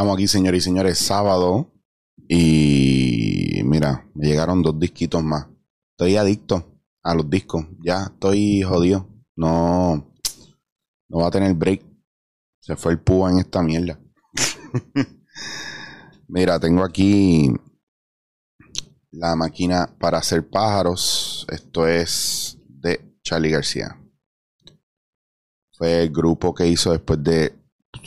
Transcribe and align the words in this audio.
Estamos 0.00 0.16
aquí, 0.16 0.28
señores 0.28 0.62
y 0.62 0.64
señores, 0.64 0.98
sábado. 0.98 1.74
Y 2.26 3.60
mira, 3.64 4.08
me 4.14 4.28
llegaron 4.28 4.62
dos 4.62 4.80
disquitos 4.80 5.22
más. 5.22 5.46
Estoy 5.90 6.16
adicto 6.16 6.80
a 7.02 7.14
los 7.14 7.28
discos. 7.28 7.66
Ya 7.84 8.04
estoy 8.04 8.62
jodido. 8.62 9.06
No, 9.36 10.10
no 11.06 11.18
va 11.18 11.26
a 11.26 11.30
tener 11.30 11.52
break. 11.52 11.84
Se 12.60 12.76
fue 12.76 12.92
el 12.92 13.00
púa 13.00 13.30
en 13.30 13.40
esta 13.40 13.62
mierda. 13.62 14.00
mira, 16.28 16.58
tengo 16.58 16.82
aquí 16.82 17.52
la 19.10 19.36
máquina 19.36 19.94
para 20.00 20.16
hacer 20.16 20.48
pájaros. 20.48 21.46
Esto 21.50 21.86
es 21.86 22.56
de 22.66 23.18
Charlie 23.22 23.50
García. 23.50 24.02
Fue 25.74 26.04
el 26.04 26.10
grupo 26.10 26.54
que 26.54 26.66
hizo 26.66 26.90
después 26.90 27.22
de 27.22 27.54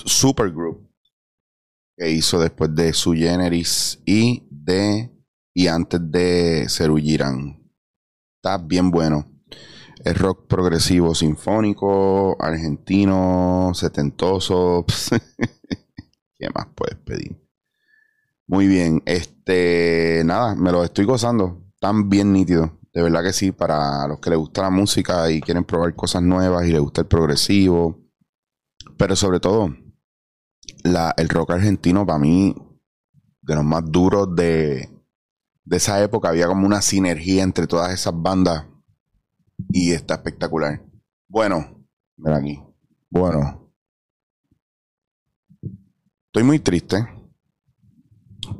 Supergroup 0.05 0.92
que 1.95 2.11
hizo 2.11 2.39
después 2.39 2.73
de 2.75 2.93
Su 2.93 3.13
Generis 3.13 4.01
y 4.05 4.47
de 4.49 5.11
y 5.53 5.67
antes 5.67 5.99
de 6.11 6.65
Cerulliran. 6.67 7.61
Está 8.35 8.57
bien 8.57 8.91
bueno. 8.91 9.29
Es 10.03 10.17
rock 10.17 10.47
progresivo 10.47 11.15
sinfónico, 11.15 12.35
argentino, 12.41 13.71
setentoso. 13.73 14.85
¿Qué 16.37 16.49
más 16.53 16.67
puedes 16.75 16.97
pedir? 16.97 17.39
Muy 18.47 18.67
bien, 18.67 19.01
este, 19.05 20.23
nada, 20.25 20.55
me 20.55 20.71
lo 20.71 20.83
estoy 20.83 21.05
gozando. 21.05 21.63
Están 21.73 22.09
bien 22.09 22.33
nítidos. 22.33 22.71
De 22.91 23.01
verdad 23.01 23.23
que 23.23 23.33
sí, 23.33 23.51
para 23.51 24.07
los 24.07 24.19
que 24.19 24.29
les 24.29 24.37
gusta 24.37 24.63
la 24.63 24.69
música 24.69 25.31
y 25.31 25.41
quieren 25.41 25.63
probar 25.63 25.95
cosas 25.95 26.21
nuevas 26.21 26.65
y 26.67 26.71
les 26.71 26.81
gusta 26.81 27.01
el 27.01 27.07
progresivo. 27.07 27.99
Pero 28.97 29.15
sobre 29.15 29.39
todo, 29.39 29.73
el 30.83 31.29
rock 31.29 31.51
argentino 31.51 32.05
para 32.05 32.19
mí, 32.19 32.55
de 33.41 33.55
los 33.55 33.63
más 33.63 33.83
duros 33.85 34.35
de, 34.35 34.89
de 35.63 35.77
esa 35.77 36.01
época, 36.01 36.29
había 36.29 36.47
como 36.47 36.65
una 36.65 36.81
sinergia 36.81 37.43
entre 37.43 37.67
todas 37.67 37.93
esas 37.93 38.13
bandas 38.15 38.65
y 39.69 39.91
está 39.91 40.15
espectacular. 40.15 40.83
Bueno, 41.27 41.85
ven 42.17 42.33
aquí. 42.33 42.59
Bueno, 43.09 43.71
estoy 46.27 46.43
muy 46.43 46.59
triste 46.59 47.07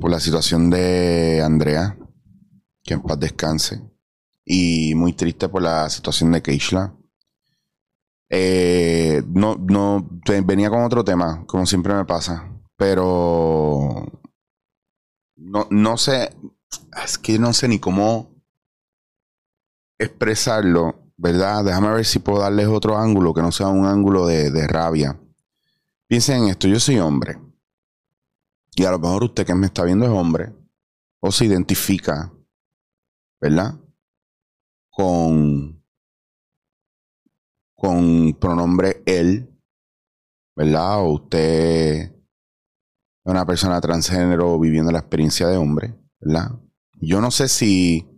por 0.00 0.10
la 0.10 0.20
situación 0.20 0.70
de 0.70 1.42
Andrea, 1.42 1.98
que 2.82 2.94
en 2.94 3.02
paz 3.02 3.18
descanse, 3.18 3.82
y 4.44 4.94
muy 4.94 5.12
triste 5.12 5.48
por 5.48 5.62
la 5.62 5.88
situación 5.88 6.32
de 6.32 6.42
Keishla 6.42 6.94
eh, 8.36 9.22
no, 9.28 9.54
no, 9.54 10.08
venía 10.44 10.68
con 10.68 10.82
otro 10.82 11.04
tema, 11.04 11.44
como 11.46 11.66
siempre 11.66 11.94
me 11.94 12.04
pasa. 12.04 12.50
Pero 12.76 14.04
no, 15.36 15.68
no 15.70 15.96
sé, 15.96 16.36
es 17.04 17.16
que 17.16 17.38
no 17.38 17.52
sé 17.52 17.68
ni 17.68 17.78
cómo 17.78 18.34
expresarlo, 19.98 21.12
¿verdad? 21.16 21.64
Déjame 21.64 21.92
ver 21.92 22.04
si 22.04 22.18
puedo 22.18 22.40
darles 22.40 22.66
otro 22.66 22.98
ángulo 22.98 23.32
que 23.32 23.40
no 23.40 23.52
sea 23.52 23.68
un 23.68 23.86
ángulo 23.86 24.26
de, 24.26 24.50
de 24.50 24.66
rabia. 24.66 25.16
Piensen 26.08 26.42
en 26.42 26.48
esto, 26.48 26.66
yo 26.66 26.80
soy 26.80 26.98
hombre. 26.98 27.38
Y 28.74 28.84
a 28.84 28.90
lo 28.90 28.98
mejor 28.98 29.22
usted 29.22 29.46
que 29.46 29.54
me 29.54 29.66
está 29.66 29.84
viendo 29.84 30.06
es 30.06 30.10
hombre. 30.10 30.52
O 31.20 31.30
se 31.30 31.44
identifica, 31.44 32.32
¿verdad? 33.40 33.78
Con 34.90 35.83
con 37.84 38.32
pronombre 38.40 39.02
él, 39.04 39.54
¿verdad? 40.56 41.00
O 41.00 41.16
usted 41.16 42.00
es 42.00 42.12
una 43.24 43.44
persona 43.44 43.78
transgénero 43.78 44.58
viviendo 44.58 44.90
la 44.90 45.00
experiencia 45.00 45.48
de 45.48 45.58
hombre, 45.58 45.94
¿verdad? 46.18 46.52
Yo 46.94 47.20
no 47.20 47.30
sé 47.30 47.46
si 47.46 48.08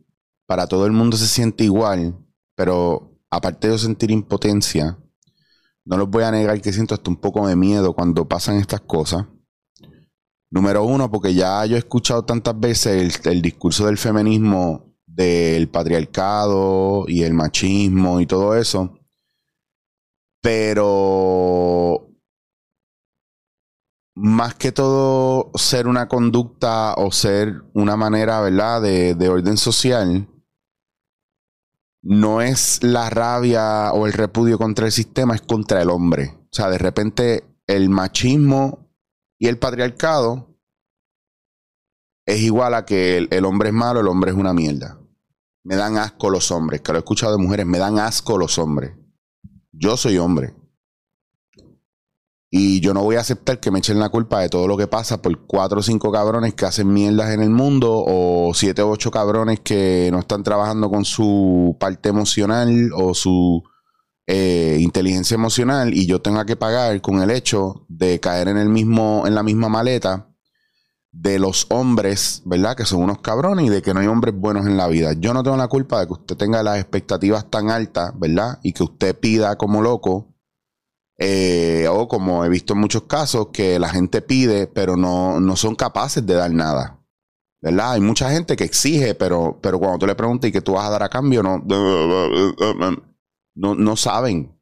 para 0.47 0.69
todo 0.69 0.87
el 0.87 0.93
mundo 0.93 1.17
se 1.17 1.27
siente 1.27 1.65
igual, 1.65 2.17
pero 2.55 3.19
aparte 3.29 3.69
de 3.69 3.77
sentir 3.77 4.13
impotencia, 4.13 5.01
no 5.85 5.99
les 5.99 6.09
voy 6.09 6.23
a 6.23 6.31
negar 6.31 6.61
que 6.61 6.73
siento 6.73 6.95
hasta 6.95 7.11
un 7.11 7.17
poco 7.17 7.49
de 7.49 7.57
miedo 7.57 7.93
cuando 7.93 8.29
pasan 8.29 8.59
estas 8.59 8.83
cosas. 8.83 9.27
Número 10.49 10.85
uno, 10.85 11.11
porque 11.11 11.35
ya 11.35 11.67
yo 11.67 11.75
he 11.75 11.81
escuchado 11.81 12.25
tantas 12.25 12.59
veces 12.61 13.21
el, 13.27 13.33
el 13.33 13.43
discurso 13.43 13.87
del 13.87 13.99
feminismo, 13.99 14.95
del 15.07 15.69
patriarcado 15.69 17.07
y 17.09 17.25
el 17.25 17.35
machismo 17.35 18.21
y 18.21 18.27
todo 18.27 18.55
eso, 18.55 18.97
pero 20.47 22.09
más 24.15 24.55
que 24.55 24.71
todo 24.71 25.51
ser 25.57 25.89
una 25.89 26.07
conducta 26.07 26.95
o 26.95 27.11
ser 27.11 27.65
una 27.75 27.97
manera, 27.97 28.41
¿verdad?, 28.41 28.81
de, 28.81 29.29
orden 29.29 29.57
social, 29.57 30.29
no 32.01 32.43
es 32.43 32.81
la 32.85 33.11
rabia 33.11 33.91
o 33.93 34.07
el 34.07 34.13
repudio 34.13 34.57
contra 34.57 34.87
el 34.87 34.93
sistema, 34.93 35.35
es 35.35 35.43
contra 35.43 35.83
el 35.83 35.91
hombre. 35.91 36.39
O 36.43 36.49
sea, 36.53 36.71
de 36.71 36.79
repente 36.79 37.59
el 37.67 37.89
machismo 37.89 38.89
y 39.41 39.49
el 39.49 39.59
patriarcado 39.59 40.57
es 42.25 42.41
igual 42.41 42.75
a 42.75 42.85
que 42.85 43.17
el, 43.17 43.29
el, 43.33 43.45
hombre 43.45 43.71
es 43.71 43.75
malo, 43.75 43.99
el 43.99 44.07
hombre 44.07 44.31
es 44.31 44.37
una 44.37 44.55
mierda. 44.55 45.01
Me 45.65 45.75
dan 45.75 45.99
asco 45.99 46.31
los 46.31 46.53
hombres, 46.53 46.83
que 46.83 46.93
lo 46.93 46.99
he 46.99 47.01
escuchado 47.01 47.37
de 47.37 47.43
mujeres, 47.43 47.67
me 47.67 47.79
dan 47.79 47.99
asco 47.99 48.39
los 48.39 48.61
hombres. 48.61 48.93
Yo 49.79 49.97
soy 49.97 50.19
hombre. 50.19 50.55
Y 52.51 52.81
yo 52.81 52.95
no 52.95 53.03
voy 53.03 53.17
a 53.17 53.21
aceptar 53.21 53.61
que 53.61 53.71
me 53.71 53.81
echen 53.81 53.99
la 53.99 54.09
culpa 54.09 54.41
de 54.41 54.49
todo 54.49 54.67
lo 54.67 54.77
que 54.77 54.87
pasa 54.87 55.21
por 55.21 55.47
cuatro 55.47 55.81
o 55.81 55.83
cinco 55.83 56.11
cabrones 56.11 56.55
que 56.55 56.65
hacen 56.65 56.93
mierdas 56.93 57.35
en 57.35 57.43
el 57.43 57.51
mundo 57.51 57.93
o 58.07 58.53
siete 58.55 58.83
o 58.83 58.91
ocho 58.91 59.11
cabrones 59.11 59.61
que 59.61 60.09
no 60.13 60.21
están 60.21 60.43
trabajando 60.43 60.89
con 60.89 61.05
su 61.05 61.77
parte 61.79 62.09
emocional 62.09 62.91
o 62.95 63.15
su 63.15 63.63
eh, 64.27 64.79
inteligencia 64.81 65.35
emocional 65.35 65.93
y 65.93 66.07
yo 66.07 66.23
tenga 66.23 66.47
que 66.47 66.57
pagar 66.57 67.01
con 67.03 67.21
el 67.21 67.31
hecho 67.31 67.85
de 67.89 68.21
caer 68.21 68.49
en 68.49 68.57
el 68.57 68.69
mismo, 68.69 69.25
en 69.27 69.35
la 69.35 69.43
misma 69.43 69.69
maleta 69.69 70.36
de 71.19 71.39
los 71.39 71.67
hombres, 71.71 72.43
¿verdad? 72.45 72.77
Que 72.77 72.85
son 72.85 73.03
unos 73.03 73.21
cabrones 73.21 73.67
y 73.67 73.69
de 73.71 73.81
que 73.81 73.95
no 73.95 74.01
hay 74.01 74.07
hombres 74.07 74.35
buenos 74.35 74.67
en 74.67 74.77
la 74.77 74.87
vida. 74.87 75.15
Yo 75.15 75.33
no 75.33 75.43
tengo 75.43 75.57
la 75.57 75.69
culpa 75.69 76.01
de 76.01 76.07
que 76.07 76.13
usted 76.13 76.37
tenga 76.37 76.63
las 76.63 76.79
expectativas 76.79 77.51
tan 77.51 77.71
altas, 77.71 78.13
¿verdad? 78.19 78.59
Y 78.63 78.73
que 78.73 78.83
usted 78.83 79.19
pida 79.19 79.57
como 79.57 79.81
loco. 79.81 80.35
Eh, 81.19 81.89
o 81.91 82.07
como 82.09 82.45
he 82.45 82.51
visto 82.51 82.75
en 82.75 82.81
muchos 82.81 83.05
casos, 83.05 83.49
que 83.51 83.79
la 83.79 83.89
gente 83.89 84.21
pide, 84.21 84.67
pero 84.67 84.99
no, 84.99 85.41
no 85.41 85.57
son 85.57 85.75
capaces 85.75 86.27
de 86.27 86.35
dar 86.35 86.53
nada. 86.53 87.01
¿Verdad? 87.63 87.93
Hay 87.93 88.03
mucha 88.03 88.31
gente 88.31 88.55
que 88.55 88.65
exige, 88.65 89.15
pero, 89.15 89.59
pero 89.63 89.79
cuando 89.79 89.99
tú 89.99 90.07
le 90.07 90.15
preguntas 90.15 90.51
y 90.51 90.53
que 90.53 90.61
tú 90.61 90.75
vas 90.75 90.87
a 90.87 90.91
dar 90.91 91.03
a 91.03 91.09
cambio, 91.09 91.43
no, 91.43 91.65
no, 93.55 93.75
no 93.75 93.97
saben. 93.97 94.55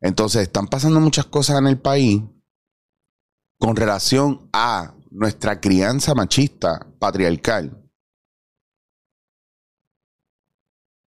Entonces, 0.00 0.42
están 0.42 0.66
pasando 0.66 0.98
muchas 0.98 1.26
cosas 1.26 1.58
en 1.58 1.68
el 1.68 1.78
país 1.78 2.20
con 3.58 3.76
relación 3.76 4.50
a 4.52 4.96
nuestra 5.16 5.60
crianza 5.60 6.14
machista, 6.14 6.86
patriarcal, 6.98 7.82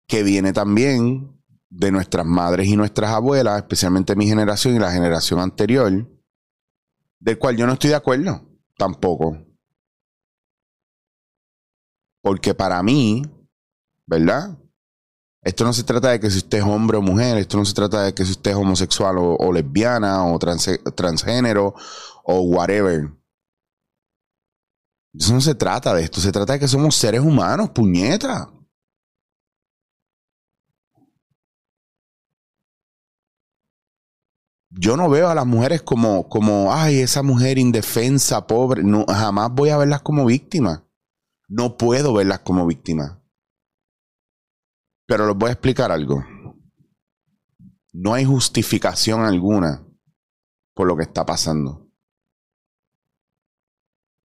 que 0.06 0.22
viene 0.22 0.52
también 0.52 1.42
de 1.70 1.90
nuestras 1.90 2.26
madres 2.26 2.68
y 2.68 2.76
nuestras 2.76 3.10
abuelas, 3.10 3.56
especialmente 3.56 4.14
mi 4.14 4.26
generación 4.26 4.76
y 4.76 4.78
la 4.78 4.92
generación 4.92 5.40
anterior, 5.40 5.90
del 7.18 7.38
cual 7.38 7.56
yo 7.56 7.66
no 7.66 7.72
estoy 7.72 7.90
de 7.90 7.96
acuerdo 7.96 8.46
tampoco. 8.76 9.38
Porque 12.20 12.54
para 12.54 12.82
mí, 12.82 13.22
¿verdad? 14.06 14.58
Esto 15.42 15.64
no 15.64 15.72
se 15.72 15.82
trata 15.82 16.10
de 16.10 16.20
que 16.20 16.30
si 16.30 16.38
usted 16.38 16.58
es 16.58 16.64
hombre 16.64 16.98
o 16.98 17.02
mujer, 17.02 17.38
esto 17.38 17.56
no 17.56 17.64
se 17.64 17.74
trata 17.74 18.02
de 18.02 18.14
que 18.14 18.24
si 18.26 18.32
usted 18.32 18.50
es 18.50 18.56
homosexual 18.56 19.16
o, 19.18 19.52
lesbiana 19.52 20.26
o 20.26 20.38
transgénero 20.38 21.74
o 22.22 22.40
whatever. 22.42 23.23
Eso 25.14 25.32
no 25.32 25.40
se 25.40 25.54
trata 25.54 25.94
de 25.94 26.02
esto, 26.02 26.20
se 26.20 26.32
trata 26.32 26.54
de 26.54 26.58
que 26.58 26.68
somos 26.68 26.96
seres 26.96 27.20
humanos, 27.20 27.70
puñeta. 27.70 28.50
Yo 34.76 34.96
no 34.96 35.08
veo 35.08 35.28
a 35.28 35.36
las 35.36 35.46
mujeres 35.46 35.82
como, 35.82 36.28
como, 36.28 36.74
ay, 36.74 36.98
esa 36.98 37.22
mujer 37.22 37.58
indefensa, 37.58 38.44
pobre. 38.48 38.82
No, 38.82 39.04
jamás 39.06 39.52
voy 39.52 39.70
a 39.70 39.76
verlas 39.76 40.02
como 40.02 40.26
víctimas. 40.26 40.82
No 41.48 41.76
puedo 41.76 42.12
verlas 42.12 42.40
como 42.40 42.66
víctimas. 42.66 43.16
Pero 45.06 45.28
les 45.28 45.36
voy 45.36 45.50
a 45.50 45.52
explicar 45.52 45.92
algo. 45.92 46.24
No 47.92 48.14
hay 48.14 48.24
justificación 48.24 49.20
alguna 49.20 49.86
por 50.74 50.88
lo 50.88 50.96
que 50.96 51.04
está 51.04 51.24
pasando. 51.24 51.83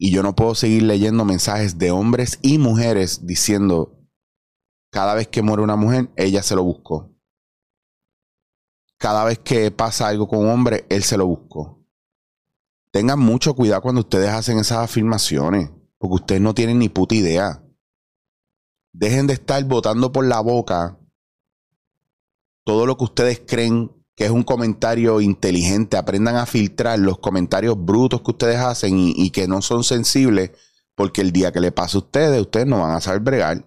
Y 0.01 0.11
yo 0.11 0.23
no 0.23 0.33
puedo 0.33 0.55
seguir 0.55 0.83
leyendo 0.83 1.25
mensajes 1.25 1.77
de 1.77 1.91
hombres 1.91 2.39
y 2.41 2.57
mujeres 2.57 3.27
diciendo, 3.27 3.99
cada 4.91 5.13
vez 5.13 5.27
que 5.27 5.41
muere 5.41 5.61
una 5.61 5.75
mujer, 5.75 6.09
ella 6.15 6.41
se 6.41 6.55
lo 6.55 6.63
buscó. 6.63 7.13
Cada 8.97 9.25
vez 9.25 9.39
que 9.39 9.69
pasa 9.71 10.07
algo 10.07 10.27
con 10.29 10.39
un 10.39 10.49
hombre, 10.49 10.85
él 10.89 11.03
se 11.03 11.17
lo 11.17 11.27
buscó. 11.27 11.85
tengan 12.91 13.19
mucho 13.19 13.53
cuidado 13.53 13.81
cuando 13.81 14.01
ustedes 14.01 14.29
hacen 14.29 14.57
esas 14.57 14.79
afirmaciones, 14.79 15.69
porque 15.97 16.15
ustedes 16.15 16.41
no 16.41 16.55
tienen 16.55 16.79
ni 16.79 16.87
puta 16.89 17.13
idea. 17.13 17.61
Dejen 18.93 19.27
de 19.27 19.33
estar 19.33 19.63
votando 19.65 20.11
por 20.11 20.25
la 20.25 20.39
boca 20.39 20.97
todo 22.63 22.85
lo 22.85 22.97
que 22.97 23.03
ustedes 23.03 23.41
creen 23.45 23.91
que 24.19 24.25
es 24.25 24.31
un 24.31 24.43
comentario 24.43 25.21
inteligente. 25.21 25.95
Aprendan 25.95 26.35
a 26.35 26.45
filtrar 26.45 26.99
los 26.99 27.19
comentarios 27.19 27.77
brutos 27.77 28.21
que 28.21 28.31
ustedes 28.31 28.57
hacen 28.57 28.93
y, 28.97 29.29
que 29.29 29.47
no 29.47 29.61
son 29.61 29.85
sensibles, 29.85 30.51
porque 30.93 31.21
el 31.21 31.31
día 31.31 31.53
que 31.53 31.61
le 31.61 31.71
pase 31.71 31.95
a 31.95 32.01
ustedes, 32.01 32.41
ustedes 32.41 32.67
no 32.67 32.81
van 32.81 32.91
a 32.91 32.99
saber 32.99 33.21
bregar. 33.21 33.65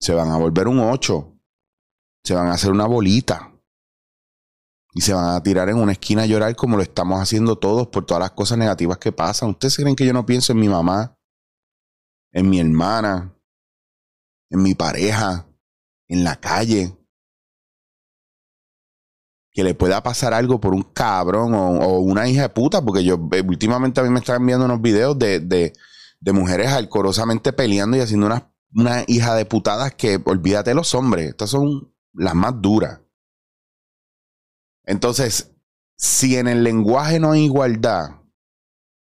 Se 0.00 0.14
van 0.14 0.30
a 0.30 0.38
volver 0.38 0.68
un 0.68 0.78
8. 0.78 1.38
Se 2.24 2.32
van 2.32 2.46
a 2.46 2.54
hacer 2.54 2.70
una 2.70 2.86
bolita. 2.86 3.52
Y 4.94 5.02
se 5.02 5.12
van 5.12 5.34
a 5.34 5.42
tirar 5.42 5.68
en 5.68 5.76
una 5.76 5.92
esquina 5.92 6.22
a 6.22 6.26
llorar 6.26 6.56
como 6.56 6.78
lo 6.78 6.82
estamos 6.82 7.20
haciendo 7.20 7.56
todos 7.56 7.88
por 7.88 8.06
todas 8.06 8.22
las 8.22 8.30
cosas 8.30 8.56
negativas 8.56 8.96
que 8.96 9.12
pasan. 9.12 9.50
¿Ustedes 9.50 9.76
creen 9.76 9.94
que 9.94 10.06
yo 10.06 10.14
no 10.14 10.24
pienso 10.24 10.54
en 10.54 10.60
mi 10.60 10.68
mamá? 10.70 11.18
En 12.32 12.48
mi 12.48 12.58
hermana, 12.58 13.36
en 14.48 14.62
mi 14.62 14.74
pareja, 14.74 15.46
en 16.08 16.24
la 16.24 16.36
calle. 16.36 16.96
Que 19.52 19.64
le 19.64 19.74
pueda 19.74 20.02
pasar 20.02 20.32
algo 20.32 20.60
por 20.60 20.74
un 20.74 20.82
cabrón 20.82 21.54
o, 21.54 21.98
una 21.98 22.28
hija 22.28 22.42
de 22.42 22.48
puta, 22.48 22.82
porque 22.82 23.04
yo 23.04 23.28
eh, 23.32 23.42
últimamente 23.46 24.00
a 24.00 24.04
mí 24.04 24.10
me 24.10 24.20
están 24.20 24.40
enviando 24.40 24.64
unos 24.64 24.80
videos 24.80 25.18
de, 25.18 25.40
de, 25.40 26.32
mujeres 26.32 26.68
alcorosamente 26.68 27.52
peleando 27.52 27.96
y 27.96 28.00
haciendo 28.00 28.26
unas 28.26 28.44
una 28.74 29.04
hija 29.06 29.34
de 29.34 29.44
putadas 29.44 29.94
que 29.94 30.20
olvídate 30.24 30.74
los 30.74 30.94
hombres. 30.94 31.28
Estas 31.28 31.50
son 31.50 31.92
las 32.14 32.34
más 32.34 32.54
duras. 32.60 33.00
Entonces, 34.84 35.52
si 35.96 36.36
en 36.36 36.48
el 36.48 36.64
lenguaje 36.64 37.20
no 37.20 37.32
hay 37.32 37.44
igualdad 37.44 38.22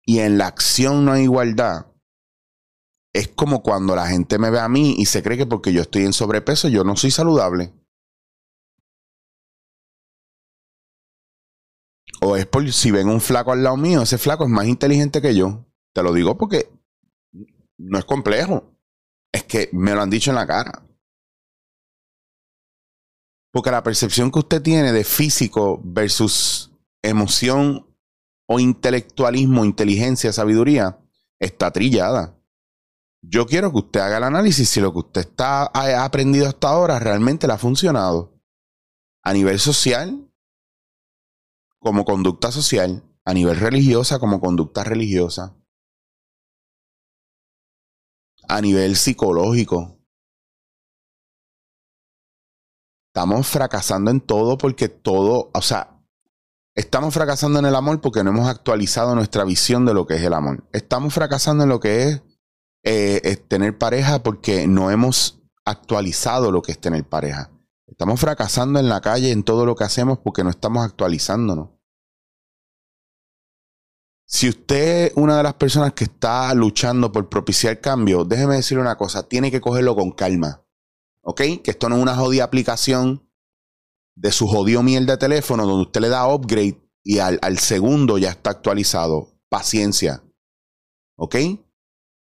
y 0.05 0.21
en 0.21 0.39
la 0.39 0.47
acción 0.47 1.05
no 1.05 1.13
hay 1.13 1.25
igualdad, 1.25 1.87
es 3.13 3.29
como 3.29 3.63
cuando 3.63 3.95
la 3.95 4.07
gente 4.07 4.39
me 4.39 4.51
ve 4.51 4.61
a 4.61 4.69
mí 4.69 4.95
y 4.99 5.07
se 5.07 5.23
cree 5.23 5.37
que 5.37 5.47
porque 5.47 5.73
yo 5.73 5.83
estoy 5.83 6.05
en 6.05 6.13
sobrepeso 6.13 6.69
yo 6.69 6.85
no 6.85 6.97
soy 6.97 7.11
saludable. 7.11 7.73
Es 12.37 12.47
por 12.47 12.71
si 12.73 12.91
ven 12.91 13.09
un 13.09 13.21
flaco 13.21 13.53
al 13.53 13.62
lado 13.62 13.77
mío, 13.77 14.03
ese 14.03 14.19
flaco 14.19 14.44
es 14.44 14.50
más 14.50 14.67
inteligente 14.67 15.21
que 15.21 15.35
yo. 15.35 15.67
Te 15.93 16.03
lo 16.03 16.12
digo 16.12 16.37
porque 16.37 16.71
no 17.79 17.99
es 17.99 18.05
complejo. 18.05 18.77
Es 19.32 19.44
que 19.44 19.69
me 19.73 19.94
lo 19.94 20.03
han 20.03 20.11
dicho 20.11 20.31
en 20.31 20.37
la 20.37 20.47
cara. 20.47 20.82
Porque 23.53 23.71
la 23.71 23.82
percepción 23.82 24.31
que 24.31 24.38
usted 24.38 24.62
tiene 24.62 24.93
de 24.93 25.05
físico 25.05 25.81
versus 25.82 26.71
emoción 27.03 27.87
o 28.47 28.61
intelectualismo, 28.61 29.65
inteligencia, 29.65 30.32
sabiduría, 30.32 30.99
está 31.38 31.71
trillada. 31.71 32.37
Yo 33.23 33.47
quiero 33.47 33.71
que 33.71 33.79
usted 33.79 34.00
haga 34.00 34.19
el 34.19 34.25
análisis 34.25 34.69
si 34.69 34.81
lo 34.81 34.93
que 34.93 35.00
usted 35.00 35.21
está, 35.23 35.71
ha 35.73 36.05
aprendido 36.05 36.49
hasta 36.49 36.69
ahora 36.69 36.99
realmente 36.99 37.47
le 37.47 37.53
ha 37.53 37.59
funcionado. 37.59 38.32
A 39.23 39.32
nivel 39.32 39.59
social, 39.59 40.30
como 41.81 42.05
conducta 42.05 42.53
social, 42.53 43.03
a 43.25 43.35
nivel 43.35 43.59
religiosa, 43.59 44.19
como 44.19 44.41
conducta 44.41 44.85
religiosa, 44.85 45.56
a 48.49 48.61
nivel 48.61 48.97
psicológico. 48.97 49.99
Estamos 53.12 53.49
fracasando 53.49 54.11
en 54.11 54.21
todo 54.21 54.56
porque 54.56 54.88
todo, 54.88 55.50
o 55.53 55.62
sea, 55.62 56.00
estamos 56.77 57.12
fracasando 57.12 57.59
en 57.59 57.67
el 57.67 57.75
amor 57.75 58.00
porque 58.00 58.23
no 58.23 58.31
hemos 58.31 58.49
actualizado 58.49 59.15
nuestra 59.15 59.44
visión 59.44 59.85
de 59.85 59.94
lo 59.94 60.06
que 60.06 60.15
es 60.15 60.23
el 60.23 60.35
amor. 60.35 60.69
Estamos 60.73 61.12
fracasando 61.12 61.65
en 61.65 61.71
lo 61.71 61.81
que 61.81 62.05
es 62.05 62.23
eh, 62.85 63.21
es 63.25 63.47
tener 63.47 63.77
pareja 63.77 64.23
porque 64.23 64.67
no 64.67 64.91
hemos 64.91 65.43
actualizado 65.65 66.50
lo 66.50 66.62
que 66.62 66.73
es 66.73 66.81
tener 66.81 67.05
pareja. 67.05 67.50
Estamos 67.91 68.21
fracasando 68.21 68.79
en 68.79 68.89
la 68.89 69.01
calle 69.01 69.33
en 69.33 69.43
todo 69.43 69.67
lo 69.67 69.75
que 69.75 69.85
hacemos 69.85 70.19
porque 70.19 70.45
no 70.45 70.51
estamos 70.51 70.85
actualizándonos. 70.85 71.71
Si 74.27 74.49
usted 74.49 75.07
es 75.07 75.13
una 75.17 75.37
de 75.37 75.43
las 75.43 75.55
personas 75.55 75.93
que 75.93 76.05
está 76.05 76.55
luchando 76.55 77.11
por 77.11 77.29
propiciar 77.29 77.81
cambio, 77.81 78.25
déjeme 78.25 78.55
decirle 78.55 78.83
una 78.83 78.97
cosa, 78.97 79.25
tiene 79.25 79.51
que 79.51 79.61
cogerlo 79.61 79.97
con 79.97 80.13
calma. 80.13 80.65
¿Ok? 81.23 81.41
Que 81.65 81.73
esto 81.73 81.89
no 81.89 81.97
es 81.97 82.03
una 82.03 82.15
jodida 82.15 82.45
aplicación 82.45 83.29
de 84.15 84.31
su 84.31 84.47
jodido 84.47 84.85
miel 84.85 85.05
de 85.05 85.17
teléfono 85.17 85.67
donde 85.67 85.83
usted 85.83 86.01
le 86.01 86.09
da 86.09 86.33
upgrade 86.33 86.81
y 87.03 87.19
al, 87.19 87.41
al 87.43 87.59
segundo 87.59 88.19
ya 88.19 88.31
está 88.31 88.51
actualizado. 88.51 89.37
Paciencia. 89.49 90.23
¿Ok? 91.17 91.37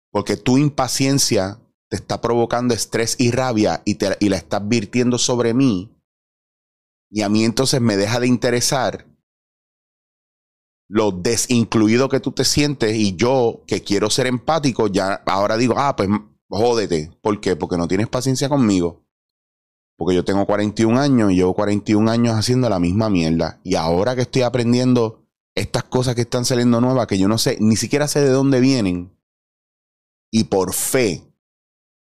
Porque 0.09 0.37
tu 0.37 0.57
impaciencia 0.57 1.58
te 1.89 1.95
está 1.97 2.21
provocando 2.21 2.73
estrés 2.73 3.15
y 3.19 3.31
rabia 3.31 3.81
y, 3.83 3.95
te, 3.95 4.15
la 4.19 4.37
estás 4.37 4.67
virtiendo 4.67 5.17
sobre 5.17 5.53
mí. 5.53 5.91
Y 7.11 7.23
a 7.23 7.29
mí 7.29 7.43
entonces 7.43 7.81
me 7.81 7.97
deja 7.97 8.19
de 8.19 8.27
interesar 8.27 9.07
lo 10.87 11.11
desincluido 11.11 12.09
que 12.09 12.19
tú 12.19 12.31
te 12.31 12.45
sientes 12.45 12.95
y 12.95 13.15
yo 13.15 13.63
que 13.67 13.83
quiero 13.83 14.09
ser 14.09 14.27
empático, 14.27 14.87
ya 14.87 15.21
ahora 15.25 15.57
digo, 15.57 15.75
ah, 15.77 15.95
pues 15.95 16.09
jódete. 16.47 17.11
¿Por 17.21 17.41
qué? 17.41 17.55
Porque 17.55 17.77
no 17.77 17.87
tienes 17.87 18.07
paciencia 18.07 18.49
conmigo. 18.49 19.05
Porque 19.97 20.15
yo 20.15 20.23
tengo 20.23 20.45
41 20.45 20.99
años 20.99 21.31
y 21.31 21.35
llevo 21.35 21.53
41 21.55 22.09
años 22.09 22.35
haciendo 22.35 22.69
la 22.69 22.79
misma 22.79 23.09
mierda. 23.09 23.59
Y 23.63 23.75
ahora 23.75 24.15
que 24.15 24.21
estoy 24.21 24.43
aprendiendo 24.43 25.25
estas 25.55 25.83
cosas 25.83 26.15
que 26.15 26.21
están 26.21 26.45
saliendo 26.45 26.79
nuevas, 26.79 27.07
que 27.07 27.17
yo 27.17 27.27
no 27.27 27.37
sé, 27.37 27.57
ni 27.59 27.75
siquiera 27.75 28.07
sé 28.07 28.21
de 28.21 28.29
dónde 28.29 28.59
vienen, 28.59 29.11
y 30.31 30.45
por 30.45 30.73
fe 30.73 31.28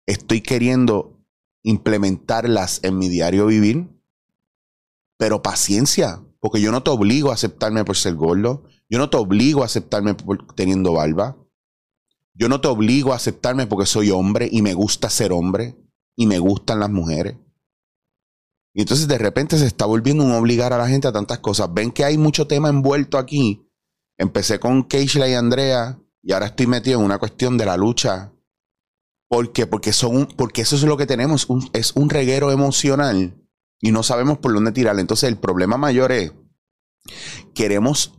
estoy 0.06 0.40
queriendo 0.40 1.20
implementarlas 1.62 2.80
en 2.82 2.98
mi 2.98 3.08
diario 3.08 3.46
vivir. 3.46 3.88
Pero 5.16 5.42
paciencia, 5.42 6.22
porque 6.40 6.60
yo 6.60 6.72
no 6.72 6.82
te 6.82 6.90
obligo 6.90 7.30
a 7.30 7.34
aceptarme 7.34 7.84
por 7.84 7.96
ser 7.96 8.14
gordo. 8.14 8.64
Yo 8.88 8.98
no 8.98 9.08
te 9.08 9.16
obligo 9.16 9.62
a 9.62 9.66
aceptarme 9.66 10.14
por 10.14 10.54
teniendo 10.54 10.92
barba. 10.92 11.36
Yo 12.34 12.48
no 12.48 12.60
te 12.60 12.68
obligo 12.68 13.12
a 13.12 13.16
aceptarme 13.16 13.66
porque 13.66 13.86
soy 13.86 14.10
hombre 14.10 14.48
y 14.50 14.62
me 14.62 14.74
gusta 14.74 15.10
ser 15.10 15.32
hombre 15.32 15.76
y 16.16 16.26
me 16.26 16.38
gustan 16.38 16.80
las 16.80 16.90
mujeres. 16.90 17.36
Y 18.74 18.80
entonces 18.80 19.06
de 19.06 19.18
repente 19.18 19.58
se 19.58 19.66
está 19.66 19.84
volviendo 19.84 20.24
un 20.24 20.32
obligar 20.32 20.72
a 20.72 20.78
la 20.78 20.88
gente 20.88 21.06
a 21.06 21.12
tantas 21.12 21.38
cosas. 21.40 21.72
Ven 21.72 21.90
que 21.90 22.04
hay 22.04 22.16
mucho 22.16 22.46
tema 22.46 22.70
envuelto 22.70 23.18
aquí. 23.18 23.68
Empecé 24.16 24.58
con 24.58 24.84
Keishla 24.84 25.28
y 25.28 25.34
Andrea 25.34 25.98
y 26.22 26.32
ahora 26.32 26.46
estoy 26.46 26.66
metido 26.66 26.98
en 26.98 27.04
una 27.04 27.18
cuestión 27.18 27.58
de 27.58 27.66
la 27.66 27.76
lucha. 27.76 28.32
¿Por 29.32 29.50
qué? 29.50 29.66
Porque, 29.66 29.94
son, 29.94 30.26
porque 30.36 30.60
eso 30.60 30.76
es 30.76 30.82
lo 30.82 30.98
que 30.98 31.06
tenemos, 31.06 31.48
es 31.72 31.96
un 31.96 32.10
reguero 32.10 32.52
emocional 32.52 33.34
y 33.80 33.90
no 33.90 34.02
sabemos 34.02 34.36
por 34.36 34.52
dónde 34.52 34.72
tirar. 34.72 34.98
Entonces 34.98 35.26
el 35.26 35.38
problema 35.38 35.78
mayor 35.78 36.12
es, 36.12 36.34
queremos 37.54 38.12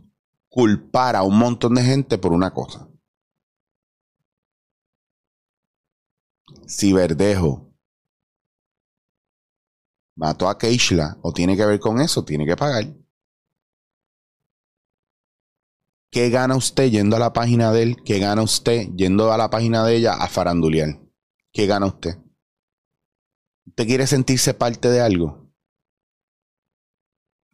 culpar 0.48 1.14
a 1.14 1.22
un 1.22 1.38
montón 1.38 1.76
de 1.76 1.84
gente 1.84 2.18
por 2.18 2.32
una 2.32 2.52
cosa. 2.52 2.88
Si 6.66 6.92
Verdejo 6.92 7.72
mató 10.16 10.48
a 10.48 10.58
Keishla 10.58 11.18
o 11.22 11.32
tiene 11.32 11.56
que 11.56 11.64
ver 11.64 11.78
con 11.78 12.00
eso, 12.00 12.24
tiene 12.24 12.44
que 12.44 12.56
pagar. 12.56 12.92
¿Qué 16.10 16.28
gana 16.28 16.56
usted 16.56 16.90
yendo 16.90 17.14
a 17.14 17.20
la 17.20 17.32
página 17.32 17.70
de 17.70 17.82
él? 17.84 17.96
¿Qué 18.04 18.18
gana 18.18 18.42
usted 18.42 18.88
yendo 18.96 19.32
a 19.32 19.38
la 19.38 19.48
página 19.48 19.84
de 19.84 19.94
ella 19.94 20.14
a 20.14 20.26
farandulear? 20.26 21.03
¿Qué 21.54 21.66
gana 21.66 21.86
usted? 21.86 22.18
¿Usted 23.68 23.86
quiere 23.86 24.08
sentirse 24.08 24.54
parte 24.54 24.90
de 24.90 25.00
algo? 25.00 25.52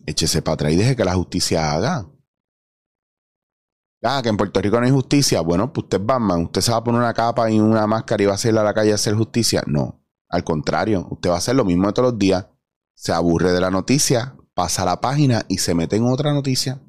Échese 0.06 0.40
para 0.40 0.54
atrás 0.54 0.72
y 0.72 0.76
deje 0.76 0.96
que 0.96 1.04
la 1.04 1.14
justicia 1.14 1.70
haga. 1.70 2.10
Ah, 4.02 4.20
que 4.22 4.30
en 4.30 4.38
Puerto 4.38 4.58
Rico 4.62 4.80
no 4.80 4.86
hay 4.86 4.90
justicia. 4.90 5.42
Bueno, 5.42 5.70
pues 5.70 5.84
usted 5.84 6.00
es 6.00 6.06
Batman. 6.06 6.44
Usted 6.44 6.62
se 6.62 6.72
va 6.72 6.78
a 6.78 6.84
poner 6.84 7.02
una 7.02 7.12
capa 7.12 7.50
y 7.50 7.60
una 7.60 7.86
máscara 7.86 8.22
y 8.22 8.26
va 8.26 8.34
a 8.34 8.38
salir 8.38 8.58
a 8.58 8.64
la 8.64 8.72
calle 8.72 8.92
a 8.92 8.94
hacer 8.94 9.14
justicia. 9.14 9.62
No. 9.66 10.02
Al 10.30 10.44
contrario, 10.44 11.06
usted 11.10 11.28
va 11.28 11.34
a 11.34 11.38
hacer 11.38 11.54
lo 11.54 11.66
mismo 11.66 11.86
de 11.86 11.92
todos 11.92 12.12
los 12.12 12.18
días. 12.18 12.46
Se 12.94 13.12
aburre 13.12 13.52
de 13.52 13.60
la 13.60 13.70
noticia, 13.70 14.34
pasa 14.54 14.86
la 14.86 15.02
página 15.02 15.44
y 15.46 15.58
se 15.58 15.74
mete 15.74 15.96
en 15.96 16.06
otra 16.06 16.32
noticia. 16.32 16.80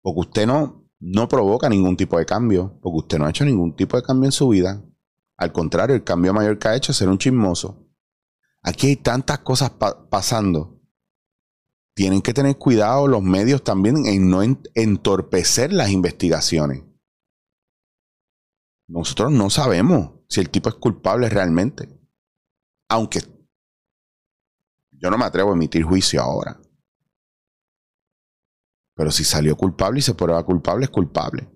Porque 0.00 0.20
usted 0.20 0.46
no, 0.46 0.88
no 1.00 1.26
provoca 1.26 1.68
ningún 1.68 1.96
tipo 1.96 2.18
de 2.18 2.24
cambio, 2.24 2.78
porque 2.80 2.98
usted 2.98 3.18
no 3.18 3.26
ha 3.26 3.30
hecho 3.30 3.44
ningún 3.44 3.74
tipo 3.74 3.96
de 3.96 4.04
cambio 4.04 4.28
en 4.28 4.32
su 4.32 4.48
vida. 4.48 4.80
Al 5.38 5.52
contrario, 5.52 5.94
el 5.94 6.04
cambio 6.04 6.34
mayor 6.34 6.58
que 6.58 6.68
ha 6.68 6.76
hecho 6.76 6.92
es 6.92 6.98
ser 6.98 7.08
un 7.08 7.16
chismoso. 7.16 7.88
Aquí 8.62 8.88
hay 8.88 8.96
tantas 8.96 9.38
cosas 9.38 9.70
pasando. 10.10 10.82
Tienen 11.94 12.20
que 12.20 12.34
tener 12.34 12.58
cuidado 12.58 13.06
los 13.06 13.22
medios 13.22 13.62
también 13.62 14.04
en 14.06 14.28
no 14.28 14.42
entorpecer 14.42 15.72
las 15.72 15.90
investigaciones. 15.90 16.82
Nosotros 18.88 19.30
no 19.32 19.48
sabemos 19.48 20.10
si 20.28 20.40
el 20.40 20.50
tipo 20.50 20.68
es 20.68 20.74
culpable 20.74 21.28
realmente. 21.28 21.88
Aunque 22.88 23.20
yo 24.90 25.10
no 25.10 25.18
me 25.18 25.24
atrevo 25.24 25.50
a 25.50 25.54
emitir 25.54 25.84
juicio 25.84 26.20
ahora. 26.20 26.60
Pero 28.94 29.12
si 29.12 29.22
salió 29.22 29.56
culpable 29.56 30.00
y 30.00 30.02
se 30.02 30.14
prueba 30.14 30.44
culpable, 30.44 30.86
es 30.86 30.90
culpable. 30.90 31.48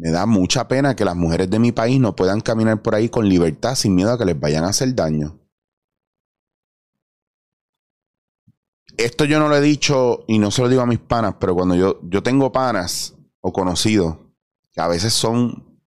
Me 0.00 0.10
da 0.10 0.24
mucha 0.24 0.66
pena 0.66 0.96
que 0.96 1.04
las 1.04 1.14
mujeres 1.14 1.50
de 1.50 1.58
mi 1.58 1.72
país 1.72 2.00
no 2.00 2.16
puedan 2.16 2.40
caminar 2.40 2.80
por 2.80 2.94
ahí 2.94 3.10
con 3.10 3.28
libertad 3.28 3.74
sin 3.74 3.94
miedo 3.94 4.10
a 4.10 4.16
que 4.16 4.24
les 4.24 4.40
vayan 4.40 4.64
a 4.64 4.68
hacer 4.68 4.94
daño. 4.94 5.38
Esto 8.96 9.26
yo 9.26 9.38
no 9.38 9.48
lo 9.48 9.56
he 9.56 9.60
dicho 9.60 10.24
y 10.26 10.38
no 10.38 10.50
se 10.50 10.62
lo 10.62 10.70
digo 10.70 10.80
a 10.80 10.86
mis 10.86 11.00
panas, 11.00 11.34
pero 11.38 11.54
cuando 11.54 11.74
yo, 11.74 12.00
yo 12.04 12.22
tengo 12.22 12.50
panas 12.50 13.14
o 13.42 13.52
conocidos 13.52 14.16
que 14.72 14.80
a 14.80 14.88
veces 14.88 15.12
son, 15.12 15.82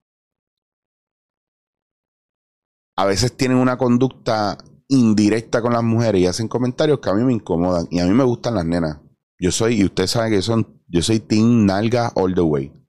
a 2.96 3.06
veces 3.06 3.36
tienen 3.36 3.58
una 3.58 3.80
conducta 3.80 4.60
indirecta 4.90 5.60
con 5.60 5.74
las 5.74 5.84
mujeres 5.84 6.22
y 6.22 6.28
hacen 6.28 6.48
comentarios 6.48 7.00
que 7.00 7.10
a 7.10 7.16
mí 7.16 7.24
me 7.24 7.34
incomodan 7.34 7.88
y 7.90 8.00
a 8.00 8.06
mí 8.06 8.12
me 8.12 8.24
gustan 8.24 8.54
las 8.54 8.66
nenas. 8.66 9.00
Yo 9.40 9.52
soy, 9.52 9.82
y 9.82 9.86
usted 9.86 10.06
sabe 10.06 10.30
que 10.30 10.44
son, 10.44 10.84
yo 10.88 11.02
soy 11.02 11.20
Team 11.20 11.66
Nalga 11.66 12.12
all 12.14 12.36
the 12.36 12.42
way. 12.42 12.83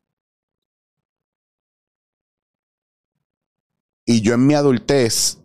Y 4.06 4.20
yo 4.20 4.34
en 4.34 4.46
mi 4.46 4.54
adultez 4.54 5.42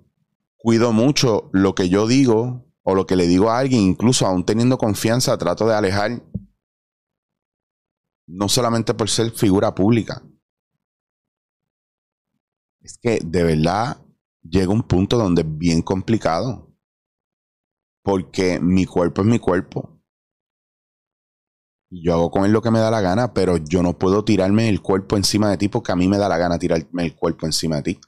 cuido 0.58 0.92
mucho 0.92 1.50
lo 1.54 1.76
que 1.76 1.90
yo 1.90 2.08
digo 2.08 2.66
o 2.84 2.96
lo 2.96 3.06
que 3.06 3.16
le 3.16 3.28
digo 3.28 3.50
a 3.50 3.60
alguien, 3.60 3.82
incluso 3.82 4.26
aún 4.26 4.46
teniendo 4.46 4.78
confianza, 4.78 5.38
trato 5.38 5.68
de 5.68 5.76
alejar, 5.76 6.22
no 8.28 8.50
solamente 8.50 8.94
por 8.94 9.10
ser 9.10 9.32
figura 9.32 9.74
pública. 9.74 10.22
Es 12.82 12.98
que 12.98 13.20
de 13.24 13.44
verdad 13.44 14.04
llega 14.42 14.72
un 14.72 14.84
punto 14.84 15.18
donde 15.18 15.42
es 15.42 15.58
bien 15.58 15.82
complicado. 15.82 16.68
Porque 18.04 18.60
mi 18.60 18.86
cuerpo 18.86 19.22
es 19.22 19.28
mi 19.28 19.40
cuerpo. 19.40 20.02
Yo 21.92 22.14
hago 22.14 22.32
con 22.32 22.46
él 22.46 22.52
lo 22.52 22.62
que 22.62 22.72
me 22.72 22.80
da 22.80 22.92
la 22.92 23.02
gana, 23.02 23.34
pero 23.34 23.58
yo 23.58 23.82
no 23.82 23.98
puedo 23.98 24.24
tirarme 24.24 24.70
el 24.70 24.82
cuerpo 24.82 25.18
encima 25.18 25.50
de 25.50 25.58
ti 25.58 25.70
porque 25.70 25.92
a 25.92 25.96
mí 25.96 26.08
me 26.08 26.18
da 26.18 26.30
la 26.30 26.38
gana 26.38 26.60
tirarme 26.60 27.06
el 27.06 27.16
cuerpo 27.16 27.46
encima 27.46 27.78
de 27.78 27.84
ti. 27.84 28.00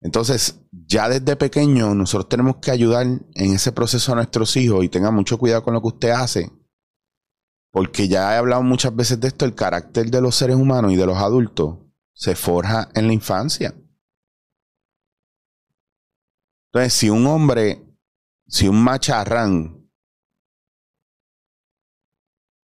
Entonces, 0.00 0.60
ya 0.70 1.08
desde 1.08 1.36
pequeño 1.36 1.94
nosotros 1.94 2.28
tenemos 2.28 2.56
que 2.56 2.70
ayudar 2.70 3.06
en 3.06 3.52
ese 3.52 3.72
proceso 3.72 4.12
a 4.12 4.16
nuestros 4.16 4.56
hijos 4.56 4.84
y 4.84 4.88
tengan 4.88 5.14
mucho 5.14 5.38
cuidado 5.38 5.64
con 5.64 5.74
lo 5.74 5.80
que 5.80 5.88
usted 5.88 6.10
hace. 6.10 6.52
Porque 7.70 8.08
ya 8.08 8.34
he 8.34 8.38
hablado 8.38 8.62
muchas 8.62 8.94
veces 8.94 9.20
de 9.20 9.28
esto, 9.28 9.44
el 9.44 9.54
carácter 9.54 10.10
de 10.10 10.20
los 10.20 10.36
seres 10.36 10.56
humanos 10.56 10.92
y 10.92 10.96
de 10.96 11.06
los 11.06 11.18
adultos 11.18 11.78
se 12.14 12.34
forja 12.34 12.88
en 12.94 13.08
la 13.08 13.12
infancia. 13.12 13.74
Entonces, 16.72 16.92
si 16.92 17.10
un 17.10 17.26
hombre, 17.26 17.82
si 18.46 18.68
un 18.68 18.82
macharrán, 18.82 19.90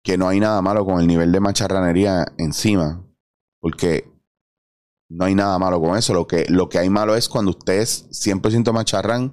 que 0.03 0.19
no 0.19 0.29
hay 0.29 0.39
nada 0.39 0.61
malo 0.61 0.85
con 0.85 1.01
el 1.01 1.07
nivel 1.07 1.33
de 1.33 1.41
macharranería 1.41 2.27
encima, 2.37 3.07
porque 3.61 4.14
no 5.15 5.27
hay 5.27 5.35
nada 5.37 5.57
malo 5.61 5.81
con 5.81 5.97
eso. 5.97 6.13
Lo 6.13 6.27
que, 6.27 6.45
lo 6.49 6.69
que 6.69 6.79
hay 6.79 6.91
malo 6.91 7.15
es 7.15 7.29
cuando 7.29 7.53
usted 7.53 7.75
es 7.75 8.09
100% 8.11 8.73
macharrán 8.73 9.33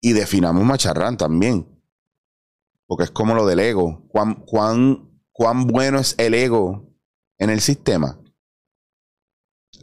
y 0.00 0.14
definamos 0.14 0.64
macharrán 0.64 1.18
también. 1.18 1.68
Porque 2.86 3.04
es 3.04 3.10
como 3.10 3.34
lo 3.34 3.46
del 3.46 3.60
ego. 3.60 4.08
¿Cuán, 4.08 4.36
cuán, 4.46 5.22
cuán 5.30 5.66
bueno 5.66 5.98
es 5.98 6.14
el 6.18 6.32
ego 6.32 6.90
en 7.36 7.50
el 7.50 7.60
sistema? 7.60 8.18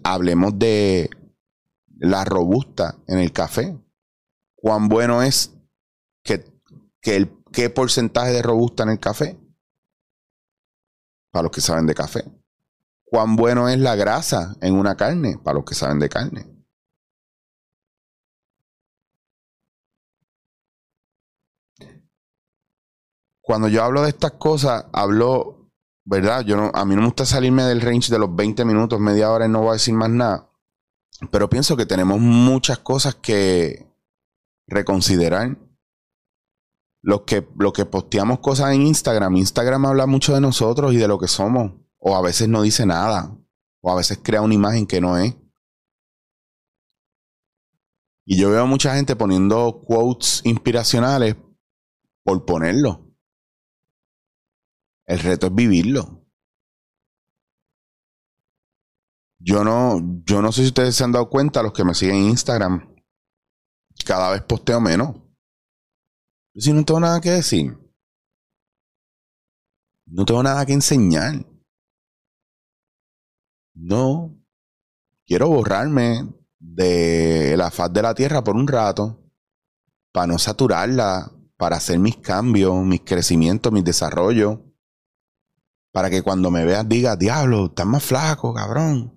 Hablemos 0.04 0.58
de 0.58 1.12
la 2.00 2.26
robusta 2.26 2.98
en 3.08 3.20
el 3.20 3.32
café. 3.32 3.78
¿Cuán 4.56 4.90
bueno 4.90 5.22
es 5.22 5.56
que, 6.24 6.44
que 7.02 7.18
el, 7.18 7.44
qué 7.54 7.70
porcentaje 7.70 8.32
de 8.32 8.42
robusta 8.42 8.82
en 8.82 8.90
el 8.90 9.00
café? 9.00 9.40
Para 11.30 11.44
los 11.44 11.52
que 11.52 11.62
saben 11.62 11.86
de 11.86 11.94
café 11.94 12.37
cuán 13.10 13.38
bueno 13.38 13.70
es 13.70 13.80
la 13.80 13.96
grasa 13.96 14.56
en 14.62 14.76
una 14.76 14.96
carne, 14.96 15.38
para 15.44 15.56
los 15.56 15.66
que 15.66 15.76
saben 15.76 16.00
de 16.00 16.10
carne. 16.10 16.46
Cuando 23.42 23.70
yo 23.70 23.82
hablo 23.82 24.02
de 24.02 24.10
estas 24.10 24.34
cosas, 24.34 24.88
hablo, 24.92 25.72
¿verdad? 26.04 26.42
Yo 26.42 26.58
no, 26.58 26.70
a 26.74 26.84
mí 26.84 26.96
no 26.96 27.02
me 27.02 27.08
gusta 27.08 27.26
salirme 27.26 27.64
del 27.64 27.80
range 27.80 28.12
de 28.12 28.20
los 28.20 28.36
20 28.36 28.66
minutos, 28.66 29.00
media 29.00 29.32
hora 29.32 29.46
y 29.46 29.50
no 29.50 29.62
voy 29.62 29.70
a 29.70 29.74
decir 29.74 29.94
más 29.94 30.10
nada. 30.10 30.52
Pero 31.32 31.50
pienso 31.50 31.78
que 31.78 31.86
tenemos 31.86 32.20
muchas 32.20 32.80
cosas 32.80 33.16
que 33.16 33.90
reconsiderar. 34.68 35.58
Los 37.02 37.22
que, 37.22 37.48
los 37.58 37.72
que 37.72 37.86
posteamos 37.86 38.40
cosas 38.40 38.74
en 38.74 38.82
Instagram, 38.82 39.38
Instagram 39.38 39.86
habla 39.86 40.08
mucho 40.08 40.34
de 40.34 40.42
nosotros 40.42 40.94
y 40.94 40.98
de 40.98 41.08
lo 41.08 41.18
que 41.18 41.30
somos 41.30 41.72
o 42.08 42.16
a 42.16 42.22
veces 42.22 42.48
no 42.48 42.62
dice 42.62 42.86
nada, 42.86 43.38
o 43.82 43.92
a 43.92 43.96
veces 43.96 44.18
crea 44.24 44.42
una 44.42 44.54
imagen 44.54 44.88
que 44.88 45.02
no 45.02 45.18
es. 45.18 45.36
Y 48.26 48.40
yo 48.40 48.50
veo 48.50 48.66
mucha 48.66 48.96
gente 48.96 49.18
poniendo 49.18 49.82
quotes 49.86 50.42
inspiracionales 50.46 51.36
por 52.24 52.46
ponerlo. 52.46 53.14
El 55.06 55.20
reto 55.20 55.48
es 55.48 55.56
vivirlo. 55.56 56.26
Yo 59.40 59.66
no, 59.66 60.00
yo 60.24 60.42
no 60.42 60.54
sé 60.54 60.62
si 60.62 60.68
ustedes 60.68 60.96
se 60.96 61.04
han 61.04 61.12
dado 61.12 61.30
cuenta, 61.30 61.62
los 61.62 61.74
que 61.74 61.84
me 61.84 61.94
siguen 61.94 62.16
en 62.16 62.30
Instagram, 62.30 62.96
cada 64.06 64.32
vez 64.32 64.44
posteo 64.44 64.80
menos. 64.80 65.14
Si 66.56 66.72
no 66.72 66.86
tengo 66.86 67.02
nada 67.02 67.20
que 67.20 67.32
decir, 67.32 67.78
no 70.06 70.24
tengo 70.24 70.42
nada 70.42 70.66
que 70.66 70.72
enseñar. 70.72 71.46
No, 73.80 74.36
quiero 75.28 75.50
borrarme 75.50 76.28
de 76.58 77.56
la 77.58 77.70
faz 77.70 77.94
de 77.94 78.02
la 78.02 78.16
tierra 78.16 78.44
por 78.44 78.56
un 78.56 78.68
rato, 78.68 79.24
para 80.12 80.26
no 80.26 80.40
saturarla, 80.40 81.32
para 81.58 81.78
hacer 81.78 82.00
mis 82.00 82.18
cambios, 82.18 82.84
mis 82.84 83.02
crecimientos, 83.02 83.72
mis 83.72 83.84
desarrollos, 83.84 84.60
para 85.92 86.10
que 86.10 86.24
cuando 86.24 86.50
me 86.50 86.66
veas 86.66 86.90
digas, 86.90 87.20
diablo, 87.20 87.68
estás 87.68 87.86
más 87.86 88.04
flaco, 88.04 88.52
cabrón. 88.54 89.16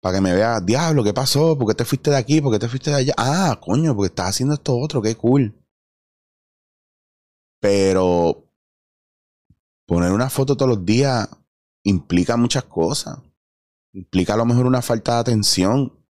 Para 0.00 0.16
que 0.16 0.22
me 0.22 0.32
veas, 0.34 0.64
diablo, 0.64 1.04
¿qué 1.04 1.12
pasó? 1.12 1.56
¿Por 1.58 1.68
qué 1.68 1.74
te 1.74 1.84
fuiste 1.84 2.10
de 2.10 2.16
aquí? 2.16 2.40
¿Por 2.40 2.52
qué 2.52 2.58
te 2.58 2.68
fuiste 2.68 2.90
de 2.90 2.96
allá? 2.96 3.14
Ah, 3.18 3.58
coño, 3.62 3.94
porque 3.94 4.08
estás 4.08 4.30
haciendo 4.30 4.54
esto 4.54 4.78
otro, 4.78 5.02
qué 5.02 5.14
cool. 5.14 5.54
Pero 7.60 8.50
poner 9.86 10.12
una 10.12 10.30
foto 10.30 10.56
todos 10.56 10.76
los 10.76 10.84
días 10.86 11.28
implica 11.82 12.36
muchas 12.38 12.64
cosas 12.64 13.18
implica 13.94 14.34
a 14.34 14.36
lo 14.36 14.44
mejor 14.44 14.66
una 14.66 14.82
falta 14.82 15.14
de 15.14 15.20
atención, 15.20 16.04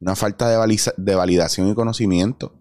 una 0.00 0.16
falta 0.16 0.48
de, 0.48 1.14
validación 1.14 1.68
y 1.68 1.74
conocimiento. 1.74 2.60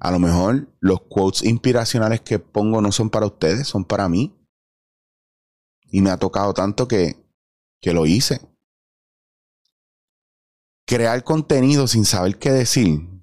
A 0.00 0.10
lo 0.10 0.18
mejor 0.18 0.74
los 0.80 1.02
quotes 1.02 1.44
inspiracionales 1.44 2.20
que 2.20 2.38
pongo 2.38 2.80
no 2.80 2.92
son 2.92 3.10
para 3.10 3.26
ustedes, 3.26 3.68
son 3.68 3.84
para 3.84 4.08
mí. 4.08 4.34
Y 5.90 6.00
me 6.02 6.10
ha 6.10 6.18
tocado 6.18 6.54
tanto 6.54 6.88
que, 6.88 7.16
que 7.80 7.92
lo 7.92 8.06
hice. 8.06 8.40
Crear 10.86 11.22
contenido 11.24 11.86
sin 11.86 12.04
saber 12.04 12.38
qué 12.38 12.50
decir 12.50 13.17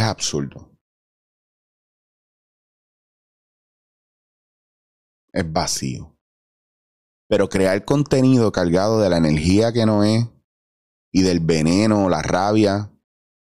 Es 0.00 0.06
absurdo. 0.06 0.70
Es 5.30 5.52
vacío. 5.52 6.16
Pero 7.28 7.50
crear 7.50 7.84
contenido 7.84 8.50
cargado 8.50 8.98
de 8.98 9.10
la 9.10 9.18
energía 9.18 9.74
que 9.74 9.84
no 9.84 10.02
es 10.02 10.26
y 11.12 11.20
del 11.20 11.40
veneno, 11.40 12.08
la 12.08 12.22
rabia 12.22 12.90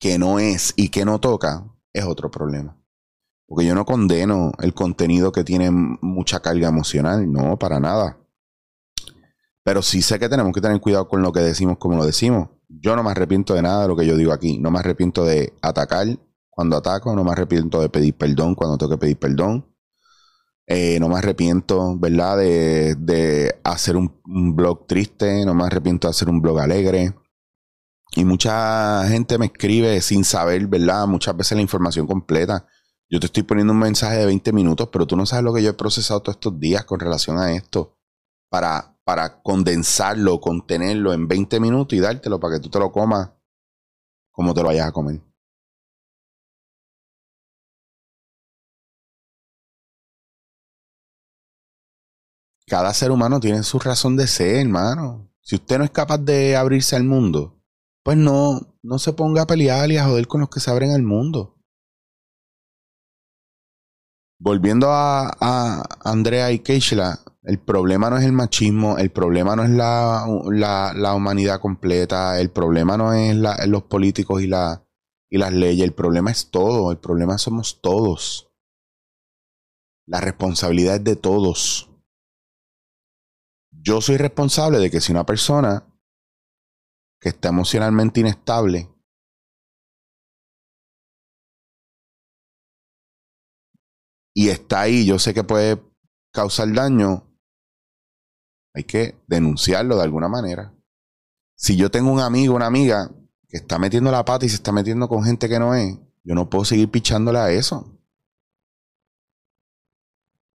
que 0.01 0.19
no 0.19 0.39
es 0.39 0.73
y 0.77 0.89
que 0.89 1.05
no 1.05 1.21
toca, 1.21 1.71
es 1.93 2.05
otro 2.07 2.31
problema. 2.31 2.83
Porque 3.47 3.67
yo 3.67 3.75
no 3.75 3.85
condeno 3.85 4.53
el 4.59 4.73
contenido 4.73 5.33
que 5.33 5.45
tiene 5.45 5.71
mucha 5.71 6.41
carga 6.41 6.69
emocional, 6.69 7.31
no, 7.31 7.59
para 7.59 7.81
nada. 7.81 8.19
Pero 9.63 9.83
sí 9.83 10.01
sé 10.01 10.19
que 10.19 10.31
tenemos 10.31 10.55
que 10.55 10.63
tener 10.63 10.81
cuidado 10.81 11.07
con 11.07 11.21
lo 11.21 11.33
que 11.33 11.41
decimos, 11.41 11.77
como 11.77 11.99
lo 11.99 12.07
decimos. 12.07 12.49
Yo 12.67 12.97
no 12.97 13.03
me 13.03 13.11
arrepiento 13.11 13.53
de 13.53 13.61
nada 13.61 13.83
de 13.83 13.89
lo 13.89 13.97
que 13.97 14.07
yo 14.07 14.17
digo 14.17 14.33
aquí. 14.33 14.59
No 14.59 14.71
me 14.71 14.79
arrepiento 14.79 15.23
de 15.23 15.53
atacar 15.61 16.07
cuando 16.57 16.79
ataco, 16.79 17.15
no 17.15 17.23
me 17.23 17.33
arrepiento 17.33 17.83
de 17.83 17.91
pedir 17.91 18.17
perdón 18.17 18.55
cuando 18.55 18.79
tengo 18.79 18.93
que 18.93 18.97
pedir 18.97 19.19
perdón. 19.19 19.67
Eh, 20.67 20.99
no 20.99 21.09
me 21.11 21.19
arrepiento, 21.19 21.99
¿verdad? 21.99 22.39
De, 22.39 23.61
hacer 23.63 23.95
un, 23.95 24.11
blog 24.57 24.87
triste, 24.87 25.45
no 25.45 25.55
me 25.55 25.65
arrepiento 25.65 26.09
de 26.09 26.13
hacer 26.13 26.31
un 26.31 26.41
blog 26.41 26.59
alegre. 26.61 27.15
Y 28.15 28.25
mucha 28.25 29.07
gente 29.07 29.37
me 29.37 29.47
escribe 29.47 30.01
sin 30.01 30.25
saber, 30.25 30.67
¿verdad? 30.67 31.07
Muchas 31.07 31.37
veces 31.37 31.57
la 31.57 31.63
información 31.63 32.07
completa. 32.07 32.67
Yo 33.11 33.21
te 33.21 33.27
estoy 33.27 33.43
poniendo 33.43 33.75
un 33.75 33.81
mensaje 33.81 34.17
de 34.17 34.25
20 34.25 34.51
minutos, 34.55 34.89
pero 34.91 35.07
tú 35.07 35.15
no 35.15 35.27
sabes 35.27 35.45
lo 35.45 35.53
que 35.53 35.63
yo 35.63 35.69
he 35.69 35.75
procesado 35.75 36.23
todos 36.23 36.37
estos 36.37 36.59
días 36.59 36.87
con 36.87 36.99
relación 36.99 37.39
a 37.39 37.53
esto 37.53 37.99
para, 38.49 38.99
para 39.05 39.43
condensarlo, 39.43 40.41
contenerlo 40.41 41.13
en 41.13 41.29
20 41.29 41.61
minutos 41.61 41.99
y 41.99 42.01
dártelo 42.01 42.41
para 42.41 42.55
que 42.55 42.61
tú 42.61 42.71
te 42.71 42.79
lo 42.79 42.91
comas 42.91 43.31
como 44.33 44.55
te 44.55 44.63
lo 44.63 44.69
vayas 44.69 44.89
a 44.89 44.93
comer. 44.93 45.26
Cada 52.69 52.93
ser 52.93 53.13
humano 53.13 53.39
tiene 53.39 53.63
su 53.63 53.79
razón 53.79 54.17
de 54.17 54.27
ser, 54.27 54.57
hermano. 54.57 55.31
Si 55.41 55.55
usted 55.55 55.79
no 55.79 55.85
es 55.85 55.91
capaz 55.91 56.19
de 56.19 56.57
abrirse 56.57 56.97
al 56.97 57.05
mundo, 57.05 57.63
pues 58.03 58.17
no, 58.17 58.61
no 58.83 58.99
se 58.99 59.13
ponga 59.13 59.43
a 59.43 59.47
pelear 59.47 59.91
y 59.93 59.99
a 59.99 60.05
joder 60.05 60.27
con 60.27 60.41
los 60.41 60.51
que 60.51 60.59
se 60.59 60.71
abren 60.71 60.91
al 60.91 61.03
mundo. 61.03 61.57
Volviendo 64.39 64.89
a, 64.91 65.83
Andrea 66.05 66.51
y 66.51 66.59
Keishla, 66.59 67.21
el 67.45 67.59
problema 67.61 68.11
no 68.11 68.19
es 68.19 68.25
el 68.25 68.33
machismo, 68.33 68.99
el 68.99 69.11
problema 69.11 69.55
no 69.55 69.63
es 69.63 69.71
la, 69.71 70.27
la, 70.95 71.15
humanidad 71.15 71.61
completa, 71.61 72.41
el 72.41 72.51
problema 72.51 72.97
no 72.97 73.13
es 73.15 73.37
los 73.69 73.85
políticos 73.85 74.43
y, 74.43 74.49
la, 74.49 74.85
y 75.31 75.39
las 75.39 75.53
leyes, 75.53 75.85
el 75.85 75.95
problema 75.95 76.33
es 76.33 76.51
todo, 76.51 76.91
el 76.91 76.99
problema 76.99 77.39
somos 77.39 77.81
todos. 77.81 78.51
La 80.07 80.21
responsabilidad 80.21 80.97
es 80.97 81.05
de 81.05 81.17
todos. 81.17 81.86
Yo 83.87 84.01
soy 84.01 84.17
responsable 84.17 84.79
de 84.81 84.91
que 84.91 85.01
si 85.01 85.13
una 85.13 85.25
persona 85.25 85.87
que 87.21 87.29
está 87.29 87.51
emocionalmente 87.51 88.19
inestable 88.19 88.93
y 94.35 94.49
está 94.49 94.81
ahí, 94.81 95.07
yo 95.07 95.21
sé 95.21 95.33
que 95.33 95.45
puede 95.45 95.81
causar 96.33 96.73
daño, 96.75 97.33
hay 98.75 98.83
que 98.83 99.23
denunciarlo 99.29 99.97
de 99.97 100.03
alguna 100.03 100.29
manera. 100.29 100.77
Si 101.57 101.77
yo 101.77 101.89
tengo 101.89 102.11
un 102.11 102.19
amigo, 102.19 102.57
una 102.57 102.67
amiga 102.67 103.09
que 103.49 103.59
está 103.59 103.79
metiendo 103.79 104.11
la 104.11 104.25
pata 104.25 104.47
y 104.47 104.49
se 104.49 104.57
está 104.57 104.73
metiendo 104.73 105.09
con 105.09 105.23
gente 105.23 105.49
que 105.49 105.61
no 105.61 105.77
es, 105.77 105.97
yo 106.25 106.35
no 106.35 106.51
puedo 106.51 106.65
seguir 106.65 106.91
pichándole 106.91 107.39
a 107.39 107.53
eso. 107.53 107.97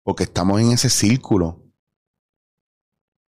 Porque 0.03 0.23
estamos 0.23 0.59
en 0.59 0.73
ese 0.73 0.89
círculo. 0.89 1.70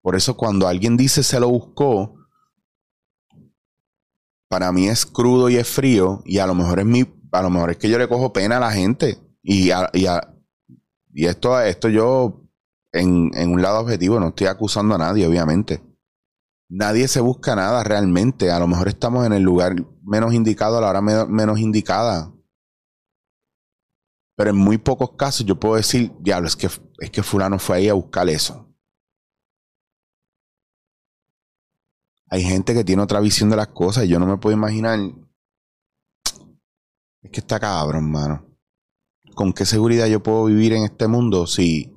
Por 0.02 0.16
eso 0.16 0.36
cuando 0.36 0.68
alguien 0.68 0.98
dice 0.98 1.24
se 1.24 1.40
lo 1.40 1.50
buscó, 1.50 2.16
para 4.50 4.72
mí 4.72 4.88
es 4.88 5.06
crudo 5.06 5.50
y 5.50 5.56
es 5.56 5.68
frío 5.68 6.22
y 6.26 6.40
a 6.40 6.48
lo 6.48 6.56
mejor 6.56 6.80
es 6.80 6.86
mi, 6.86 7.06
a 7.32 7.42
lo 7.42 7.50
mejor 7.50 7.72
es 7.72 7.78
que 7.78 7.90
yo 7.90 7.98
le 7.98 8.08
cojo 8.08 8.34
pena 8.34 8.58
a 8.58 8.60
la 8.60 8.72
gente 8.72 9.18
y, 9.42 9.72
y, 9.72 10.06
y 11.14 11.26
esto, 11.26 11.60
esto 11.62 11.90
yo 11.90 12.42
en, 12.92 13.32
en 13.34 13.52
un 13.52 13.62
lado 13.62 13.80
objetivo 13.80 14.20
no 14.20 14.30
estoy 14.30 14.48
acusando 14.48 14.96
a 14.96 14.98
nadie, 14.98 15.28
obviamente. 15.28 15.82
Nadie 16.70 17.08
se 17.08 17.20
busca 17.20 17.56
nada 17.56 17.84
realmente. 17.84 18.52
A 18.52 18.60
lo 18.60 18.68
mejor 18.68 18.88
estamos 18.88 19.26
en 19.26 19.34
el 19.34 19.44
lugar 19.44 19.76
menos 20.04 20.34
indicado 20.34 20.78
a 20.78 20.82
la 20.82 20.90
hora 20.90 21.02
menos 21.02 21.60
indicada. 21.60 22.32
Pero 24.38 24.52
en 24.52 24.58
muy 24.58 24.78
pocos 24.78 25.12
casos 25.18 25.46
yo 25.46 25.60
puedo 25.60 25.76
decir, 25.76 26.14
diablo, 26.20 26.48
es 26.48 26.56
que, 26.56 26.70
es 27.00 27.12
que 27.12 27.24
fulano 27.24 27.60
fue 27.60 27.78
ahí 27.78 27.90
a 27.90 27.94
buscar 27.94 28.28
eso. 28.30 28.71
Hay 32.32 32.44
gente 32.44 32.74
que 32.74 32.86
tiene 32.86 33.02
otra 33.02 33.20
visión 33.20 33.50
de 33.50 33.58
las 33.58 33.68
cosas 33.68 34.06
y 34.06 34.08
yo 34.08 34.18
no 34.18 34.26
me 34.26 34.38
puedo 34.38 34.56
imaginar. 34.56 34.98
Es 37.22 37.30
que 37.30 37.42
está 37.42 37.60
cabrón, 37.60 38.10
mano. 38.10 38.46
¿Con 39.36 39.52
qué 39.52 39.66
seguridad 39.66 40.08
yo 40.08 40.24
puedo 40.24 40.46
vivir 40.46 40.72
en 40.72 40.84
este 40.86 41.08
mundo 41.08 41.46
si, 41.46 41.94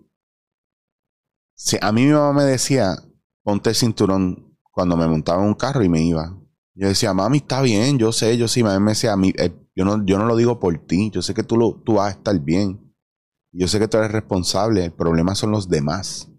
si 1.54 1.78
a 1.80 1.92
mí 1.92 2.04
mi 2.04 2.12
mamá 2.12 2.32
me 2.32 2.42
decía, 2.42 2.96
ponte 3.44 3.70
el 3.70 3.76
cinturón 3.76 4.58
cuando 4.72 4.96
me 4.96 5.06
montaba 5.06 5.40
en 5.40 5.48
un 5.48 5.54
carro 5.54 5.84
y 5.84 5.88
me 5.88 6.02
iba? 6.02 6.36
Yo 6.74 6.88
decía, 6.88 7.14
mami, 7.14 7.38
está 7.38 7.62
bien, 7.62 7.96
yo 7.98 8.10
sé, 8.10 8.36
yo 8.36 8.48
sí. 8.48 8.64
Mami 8.64 8.82
me 8.84 8.90
decía, 8.90 9.16
mí, 9.16 9.32
eh, 9.38 9.54
yo, 9.76 9.84
no, 9.84 10.04
yo 10.04 10.18
no 10.18 10.26
lo 10.26 10.34
digo 10.34 10.58
por 10.58 10.76
ti, 10.78 11.12
yo 11.12 11.22
sé 11.22 11.32
que 11.32 11.44
tú, 11.44 11.56
lo, 11.56 11.80
tú 11.84 11.94
vas 11.94 12.08
a 12.08 12.18
estar 12.18 12.36
bien. 12.40 12.92
Yo 13.52 13.68
sé 13.68 13.78
que 13.78 13.86
tú 13.86 13.98
eres 13.98 14.10
responsable, 14.10 14.84
el 14.84 14.92
problema 14.92 15.36
son 15.36 15.52
los 15.52 15.68
demás 15.68 16.33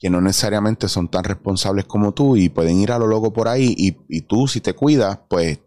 que 0.00 0.08
no 0.08 0.22
necesariamente 0.22 0.88
son 0.88 1.08
tan 1.08 1.24
responsables 1.24 1.84
como 1.84 2.12
tú 2.14 2.34
y 2.34 2.48
pueden 2.48 2.78
ir 2.78 2.90
a 2.90 2.98
lo 2.98 3.06
loco 3.06 3.34
por 3.34 3.48
ahí 3.48 3.74
y, 3.76 4.22
tú 4.22 4.48
si 4.48 4.62
te 4.62 4.72
cuidas, 4.72 5.20
pues 5.28 5.60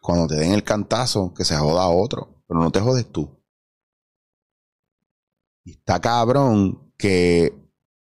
cuando 0.00 0.28
te 0.28 0.36
den 0.36 0.52
el 0.52 0.62
cantazo, 0.62 1.34
que 1.34 1.44
se 1.44 1.56
joda 1.56 1.82
a 1.82 1.88
otro, 1.88 2.44
pero 2.46 2.60
no 2.60 2.70
te 2.70 2.80
jodes 2.80 3.10
tú. 3.10 3.28
Y 5.64 5.72
está 5.72 6.00
cabrón 6.00 6.92
que 6.96 7.60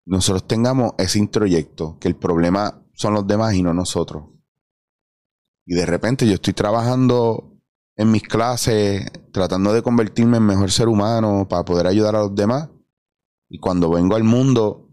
nosotros 0.04 0.46
tengamos 0.46 0.92
ese 0.98 1.18
introyecto, 1.18 1.98
que 1.98 2.08
el 2.08 2.16
problema 2.16 2.84
son 2.92 3.14
los 3.14 3.26
demás 3.26 3.54
y 3.54 3.62
no 3.62 3.72
nosotros. 3.72 4.24
Y 5.64 5.74
de 5.74 5.86
repente 5.86 6.26
yo 6.26 6.34
estoy 6.34 6.52
trabajando 6.52 7.58
en 7.96 8.10
mis 8.10 8.22
clases, 8.24 9.10
tratando 9.32 9.72
de 9.72 9.82
convertirme 9.82 10.36
en 10.36 10.44
mejor 10.44 10.70
ser 10.70 10.88
humano 10.88 11.46
para 11.48 11.64
poder 11.64 11.86
ayudar 11.86 12.14
a 12.14 12.20
los 12.20 12.34
demás. 12.34 12.68
Y 13.48 13.58
cuando 13.58 13.88
vengo 13.88 14.16
al 14.16 14.24
mundo, 14.24 14.85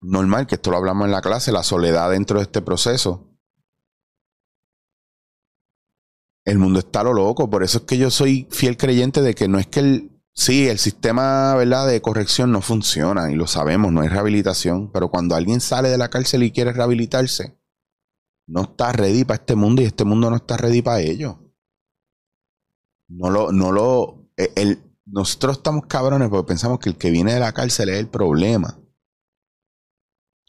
normal, 0.00 0.46
que 0.46 0.56
esto 0.56 0.70
lo 0.70 0.76
hablamos 0.76 1.06
en 1.06 1.12
la 1.12 1.22
clase, 1.22 1.52
la 1.52 1.62
soledad 1.62 2.10
dentro 2.10 2.38
de 2.38 2.44
este 2.44 2.62
proceso. 2.62 3.36
El 6.44 6.58
mundo 6.58 6.78
está 6.78 7.02
lo 7.02 7.12
loco, 7.12 7.50
por 7.50 7.64
eso 7.64 7.78
es 7.78 7.84
que 7.84 7.98
yo 7.98 8.10
soy 8.10 8.46
fiel 8.50 8.76
creyente 8.76 9.20
de 9.20 9.34
que 9.34 9.48
no 9.48 9.58
es 9.58 9.66
que 9.66 9.80
el, 9.80 10.22
sí, 10.32 10.68
el 10.68 10.78
sistema 10.78 11.54
¿verdad? 11.56 11.88
de 11.88 12.00
corrección 12.00 12.52
no 12.52 12.60
funciona 12.60 13.32
y 13.32 13.34
lo 13.34 13.48
sabemos, 13.48 13.92
no 13.92 14.02
hay 14.02 14.08
rehabilitación, 14.08 14.92
pero 14.92 15.10
cuando 15.10 15.34
alguien 15.34 15.60
sale 15.60 15.88
de 15.88 15.98
la 15.98 16.08
cárcel 16.08 16.44
y 16.44 16.52
quiere 16.52 16.72
rehabilitarse, 16.72 17.58
no 18.46 18.62
está 18.62 18.92
ready 18.92 19.24
para 19.24 19.40
este 19.40 19.56
mundo 19.56 19.82
y 19.82 19.86
este 19.86 20.04
mundo 20.04 20.30
no 20.30 20.36
está 20.36 20.56
ready 20.56 20.82
para 20.82 21.00
ello. 21.00 21.40
No 23.08 23.30
lo, 23.30 23.50
no 23.50 23.72
lo, 23.72 24.30
e, 24.36 24.52
el, 24.54 24.86
nosotros 25.04 25.58
estamos 25.58 25.86
cabrones 25.86 26.28
porque 26.28 26.48
pensamos 26.48 26.78
que 26.78 26.90
el 26.90 26.96
que 26.96 27.10
viene 27.10 27.34
de 27.34 27.40
la 27.40 27.52
cárcel 27.52 27.88
es 27.88 27.98
el 27.98 28.08
problema. 28.08 28.78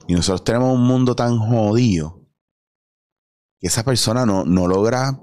Y 0.08 0.14
nosotros 0.14 0.44
tenemos 0.44 0.74
un 0.74 0.84
mundo 0.84 1.16
tan 1.16 1.38
jodido 1.38 2.26
que 3.60 3.68
esa 3.68 3.84
persona 3.84 4.26
no, 4.26 4.46
no 4.46 4.68
logra 4.68 5.22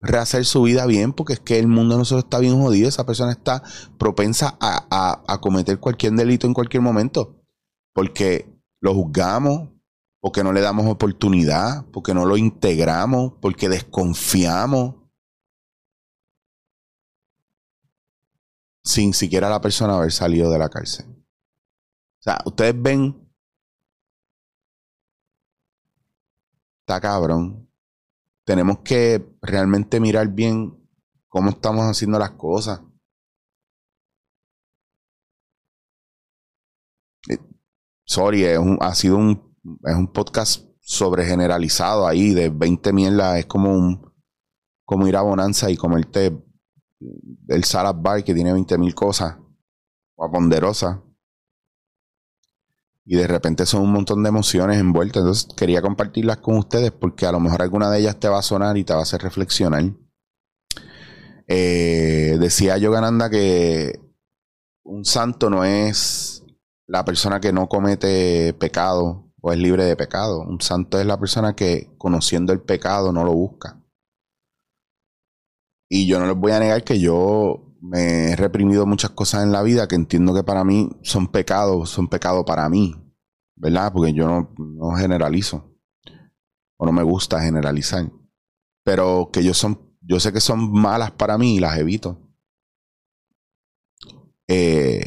rehacer 0.00 0.44
su 0.44 0.62
vida 0.62 0.86
bien 0.86 1.12
porque 1.12 1.34
es 1.34 1.40
que 1.40 1.58
el 1.58 1.68
mundo 1.68 1.94
de 1.94 2.00
nosotros 2.00 2.24
está 2.24 2.40
bien 2.40 2.60
jodido. 2.60 2.88
Esa 2.88 3.06
persona 3.06 3.32
está 3.32 3.62
propensa 3.96 4.56
a, 4.60 5.22
a, 5.26 5.40
cometer 5.40 5.78
cualquier 5.78 6.12
delito 6.14 6.46
en 6.46 6.54
cualquier 6.54 6.82
momento. 6.82 7.40
Porque 7.94 8.52
lo 8.80 8.92
juzgamos, 8.92 9.70
porque 10.20 10.42
no 10.42 10.52
le 10.52 10.60
damos 10.60 10.86
oportunidad, 10.86 11.86
porque 11.92 12.12
no 12.12 12.26
lo 12.26 12.36
integramos, 12.36 13.34
porque 13.40 13.68
desconfiamos. 13.68 14.96
Sin 18.82 19.14
siquiera 19.14 19.48
la 19.48 19.60
persona 19.60 19.96
haber 19.96 20.12
salido 20.12 20.50
de 20.50 20.58
la 20.58 20.68
cárcel. 20.68 21.06
O 21.08 22.22
sea, 22.24 22.38
ustedes 22.44 22.74
ven 22.76 23.23
está 26.84 27.00
cabrón. 27.00 27.66
Tenemos 28.44 28.80
que 28.80 29.26
realmente 29.40 30.00
mirar 30.00 30.28
bien 30.28 30.78
cómo 31.28 31.50
estamos 31.50 31.84
haciendo 31.84 32.18
las 32.18 32.32
cosas. 32.32 32.82
Eh, 37.30 37.38
sorry, 38.04 38.44
ha 38.80 38.94
sido 38.94 39.16
un, 39.16 39.56
es 39.84 39.94
un 39.94 40.12
podcast 40.12 40.66
sobre 40.80 41.24
generalizado 41.24 42.06
ahí 42.06 42.34
de 42.34 42.50
20 42.50 42.92
mierdas. 42.92 43.38
Es 43.38 43.46
como 43.46 43.72
un 43.72 44.12
como 44.84 45.08
ir 45.08 45.16
a 45.16 45.22
Bonanza 45.22 45.70
y 45.70 45.76
comerte 45.78 46.38
el 47.48 47.64
salad 47.64 47.94
bar 47.96 48.22
que 48.22 48.34
tiene 48.34 48.52
20 48.52 48.76
mil 48.76 48.94
cosas. 48.94 49.38
O 50.16 50.24
a 50.24 50.30
Ponderosa 50.30 51.02
y 53.06 53.16
de 53.16 53.26
repente 53.26 53.66
son 53.66 53.82
un 53.82 53.92
montón 53.92 54.22
de 54.22 54.30
emociones 54.30 54.78
envueltas. 54.78 55.22
Entonces 55.22 55.48
quería 55.56 55.82
compartirlas 55.82 56.38
con 56.38 56.56
ustedes 56.56 56.90
porque 56.90 57.26
a 57.26 57.32
lo 57.32 57.40
mejor 57.40 57.62
alguna 57.62 57.90
de 57.90 58.00
ellas 58.00 58.18
te 58.18 58.28
va 58.28 58.38
a 58.38 58.42
sonar 58.42 58.76
y 58.76 58.84
te 58.84 58.94
va 58.94 59.00
a 59.00 59.02
hacer 59.02 59.22
reflexionar. 59.22 59.84
Eh, 61.46 62.38
decía 62.40 62.78
Yogananda 62.78 63.28
que 63.28 64.00
un 64.82 65.04
santo 65.04 65.50
no 65.50 65.64
es 65.64 66.44
la 66.86 67.04
persona 67.04 67.40
que 67.40 67.52
no 67.52 67.68
comete 67.68 68.54
pecado 68.54 69.30
o 69.40 69.52
es 69.52 69.58
libre 69.58 69.84
de 69.84 69.96
pecado. 69.96 70.40
Un 70.40 70.60
santo 70.60 70.98
es 70.98 71.06
la 71.06 71.18
persona 71.18 71.54
que 71.54 71.90
conociendo 71.98 72.52
el 72.52 72.62
pecado 72.62 73.12
no 73.12 73.24
lo 73.24 73.34
busca. 73.34 73.80
Y 75.88 76.06
yo 76.06 76.18
no 76.18 76.26
les 76.26 76.36
voy 76.36 76.52
a 76.52 76.60
negar 76.60 76.82
que 76.82 76.98
yo 76.98 77.73
me 77.84 78.30
he 78.30 78.36
reprimido 78.36 78.86
muchas 78.86 79.10
cosas 79.10 79.42
en 79.42 79.52
la 79.52 79.62
vida 79.62 79.86
que 79.86 79.94
entiendo 79.94 80.34
que 80.34 80.42
para 80.42 80.64
mí 80.64 80.88
son 81.02 81.28
pecados, 81.28 81.90
son 81.90 82.08
pecados 82.08 82.42
para 82.46 82.66
mí, 82.70 82.94
¿verdad? 83.56 83.92
Porque 83.92 84.14
yo 84.14 84.26
no, 84.56 84.92
generalizo 84.92 85.70
o 86.78 86.86
no 86.86 86.92
me 86.92 87.02
gusta 87.02 87.42
generalizar, 87.42 88.10
pero 88.84 89.28
que 89.30 89.40
ellos 89.40 89.58
son 89.58 89.94
yo 90.00 90.18
sé 90.18 90.32
que 90.32 90.40
son 90.40 90.72
malas 90.72 91.12
para 91.12 91.36
mí 91.36 91.56
y 91.56 91.60
las 91.60 91.78
evito. 91.78 92.18
Eh, 94.48 95.06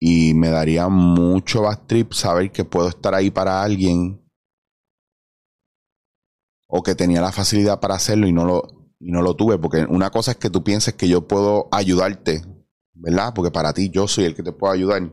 y 0.00 0.34
me 0.34 0.50
daría 0.50 0.88
mucho 0.88 1.62
bad 1.62 1.86
trip 1.86 2.12
saber 2.12 2.50
que 2.52 2.64
puedo 2.64 2.88
estar 2.88 3.14
ahí 3.14 3.30
para 3.30 3.62
alguien 3.62 4.20
o 6.68 6.82
que 6.82 6.94
tenía 6.94 7.20
la 7.20 7.32
facilidad 7.32 7.80
para 7.80 7.94
hacerlo 7.94 8.26
y 8.26 8.32
no 8.32 8.44
lo, 8.44 8.79
y 9.00 9.10
no 9.10 9.22
lo 9.22 9.34
tuve. 9.34 9.58
Porque 9.58 9.84
una 9.88 10.10
cosa 10.10 10.32
es 10.32 10.36
que 10.36 10.50
tú 10.50 10.62
pienses 10.62 10.94
que 10.94 11.08
yo 11.08 11.26
puedo 11.26 11.68
ayudarte, 11.72 12.44
¿verdad? 12.92 13.32
Porque 13.34 13.50
para 13.50 13.72
ti 13.72 13.90
yo 13.90 14.06
soy 14.06 14.24
el 14.26 14.34
que 14.36 14.42
te 14.42 14.52
puedo 14.52 14.72
ayudar. 14.72 15.10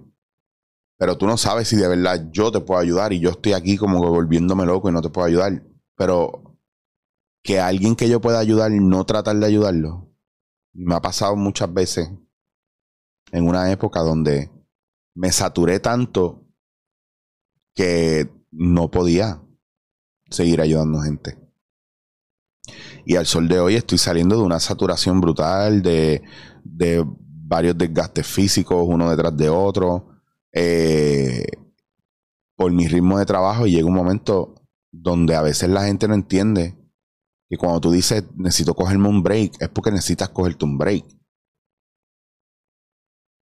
Pero 0.99 1.17
tú 1.17 1.25
no 1.25 1.37
sabes 1.37 1.67
si 1.67 1.75
de 1.75 1.87
verdad 1.87 2.29
yo 2.31 2.51
te 2.51 2.59
puedo 2.59 2.79
ayudar 2.79 3.13
y 3.13 3.19
yo 3.19 3.29
estoy 3.29 3.53
aquí 3.53 3.77
como 3.77 3.99
volviéndome 3.99 4.65
loco 4.65 4.89
y 4.89 4.91
no 4.93 5.01
te 5.01 5.09
puedo 5.09 5.27
ayudar. 5.27 5.63
Pero 5.95 6.59
que 7.43 7.59
alguien 7.59 7.95
que 7.95 8.09
yo 8.09 8.19
pueda 8.19 8.39
ayudar 8.39 8.71
no 8.71 9.05
tratar 9.05 9.37
de 9.37 9.45
ayudarlo. 9.45 10.11
Me 10.73 10.95
ha 10.95 11.01
pasado 11.01 11.35
muchas 11.35 11.73
veces 11.73 12.09
en 13.31 13.47
una 13.47 13.71
época 13.71 14.01
donde 14.01 14.51
me 15.15 15.31
saturé 15.31 15.79
tanto 15.79 16.45
que 17.73 18.29
no 18.51 18.89
podía 18.89 19.41
seguir 20.29 20.61
ayudando 20.61 20.99
gente. 20.99 21.46
Y 23.09 23.15
al 23.15 23.25
sol 23.25 23.47
de 23.47 23.57
hoy 23.57 23.75
estoy 23.75 23.97
saliendo 23.97 24.35
de 24.35 24.41
una 24.43 24.59
saturación 24.59 25.21
brutal, 25.21 25.81
de, 25.81 26.23
de 26.65 27.05
varios 27.07 27.77
desgastes 27.77 28.27
físicos, 28.27 28.85
uno 28.85 29.09
detrás 29.09 29.35
de 29.37 29.47
otro, 29.47 30.09
eh, 30.51 31.45
por 32.57 32.69
mi 32.73 32.85
ritmo 32.85 33.17
de 33.17 33.25
trabajo 33.25 33.65
y 33.65 33.71
llega 33.71 33.87
un 33.87 33.93
momento 33.93 34.55
donde 34.91 35.35
a 35.35 35.41
veces 35.41 35.69
la 35.69 35.85
gente 35.85 36.09
no 36.09 36.15
entiende 36.15 36.75
que 37.47 37.55
cuando 37.55 37.79
tú 37.79 37.91
dices 37.91 38.25
necesito 38.35 38.73
cogerme 38.73 39.07
un 39.07 39.23
break, 39.23 39.53
es 39.61 39.69
porque 39.69 39.91
necesitas 39.91 40.27
cogerte 40.27 40.65
un 40.65 40.77
break. 40.77 41.05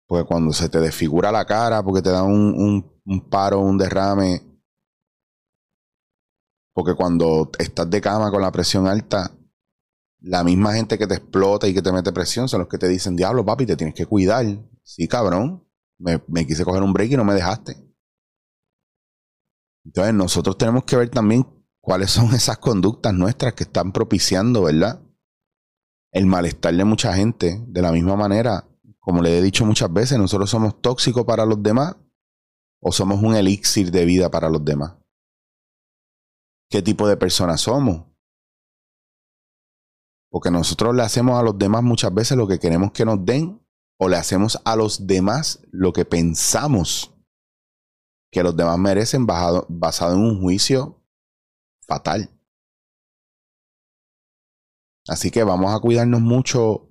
Porque 0.07 0.25
cuando 0.25 0.53
se 0.53 0.69
te 0.69 0.79
desfigura 0.79 1.31
la 1.31 1.45
cara, 1.45 1.83
porque 1.83 2.01
te 2.01 2.09
da 2.09 2.23
un, 2.23 2.55
un, 2.55 2.99
un 3.05 3.29
paro, 3.29 3.59
un 3.59 3.77
derrame, 3.77 4.41
porque 6.73 6.95
cuando 6.95 7.51
estás 7.59 7.87
de 7.91 8.01
cama 8.01 8.31
con 8.31 8.41
la 8.41 8.51
presión 8.51 8.87
alta, 8.87 9.37
la 10.21 10.43
misma 10.43 10.73
gente 10.73 10.97
que 10.97 11.07
te 11.07 11.15
explota 11.15 11.67
y 11.67 11.73
que 11.73 11.81
te 11.81 11.91
mete 11.91 12.13
presión 12.13 12.47
son 12.47 12.61
los 12.61 12.69
que 12.69 12.77
te 12.77 12.87
dicen, 12.87 13.15
diablo, 13.15 13.43
papi, 13.43 13.65
te 13.65 13.75
tienes 13.75 13.95
que 13.95 14.05
cuidar. 14.05 14.45
Sí, 14.83 15.07
cabrón. 15.07 15.67
Me, 15.97 16.23
me 16.27 16.47
quise 16.47 16.63
coger 16.63 16.81
un 16.81 16.93
break 16.93 17.11
y 17.11 17.17
no 17.17 17.23
me 17.23 17.33
dejaste. 17.33 17.75
Entonces, 19.83 20.13
nosotros 20.13 20.57
tenemos 20.57 20.83
que 20.83 20.95
ver 20.95 21.09
también 21.09 21.45
cuáles 21.79 22.11
son 22.11 22.33
esas 22.35 22.59
conductas 22.59 23.13
nuestras 23.13 23.53
que 23.53 23.63
están 23.63 23.91
propiciando, 23.91 24.63
¿verdad? 24.63 25.01
El 26.11 26.27
malestar 26.27 26.75
de 26.75 26.85
mucha 26.85 27.13
gente. 27.13 27.63
De 27.67 27.81
la 27.81 27.91
misma 27.91 28.15
manera, 28.15 28.67
como 28.99 29.21
le 29.21 29.37
he 29.37 29.41
dicho 29.41 29.65
muchas 29.65 29.91
veces, 29.91 30.19
nosotros 30.19 30.49
somos 30.49 30.81
tóxicos 30.81 31.25
para 31.25 31.45
los 31.45 31.61
demás 31.61 31.95
o 32.79 32.91
somos 32.91 33.21
un 33.21 33.35
elixir 33.35 33.91
de 33.91 34.05
vida 34.05 34.29
para 34.29 34.49
los 34.49 34.63
demás. 34.63 34.97
¿Qué 36.69 36.81
tipo 36.81 37.07
de 37.07 37.17
personas 37.17 37.61
somos? 37.61 38.10
Porque 40.31 40.49
nosotros 40.49 40.95
le 40.95 41.03
hacemos 41.03 41.37
a 41.37 41.43
los 41.43 41.57
demás 41.57 41.83
muchas 41.83 42.13
veces 42.13 42.37
lo 42.37 42.47
que 42.47 42.59
queremos 42.59 42.91
que 42.93 43.05
nos 43.05 43.23
den 43.23 43.61
o 43.99 44.07
le 44.07 44.15
hacemos 44.15 44.59
a 44.63 44.75
los 44.75 45.05
demás 45.05 45.61
lo 45.71 45.93
que 45.93 46.05
pensamos 46.05 47.13
que 48.31 48.43
los 48.43 48.55
demás 48.55 48.79
merecen 48.79 49.25
basado, 49.25 49.65
basado 49.69 50.15
en 50.15 50.21
un 50.21 50.41
juicio 50.41 51.03
fatal. 51.85 52.29
Así 55.07 55.31
que 55.31 55.43
vamos 55.43 55.75
a 55.75 55.79
cuidarnos 55.79 56.21
mucho 56.21 56.89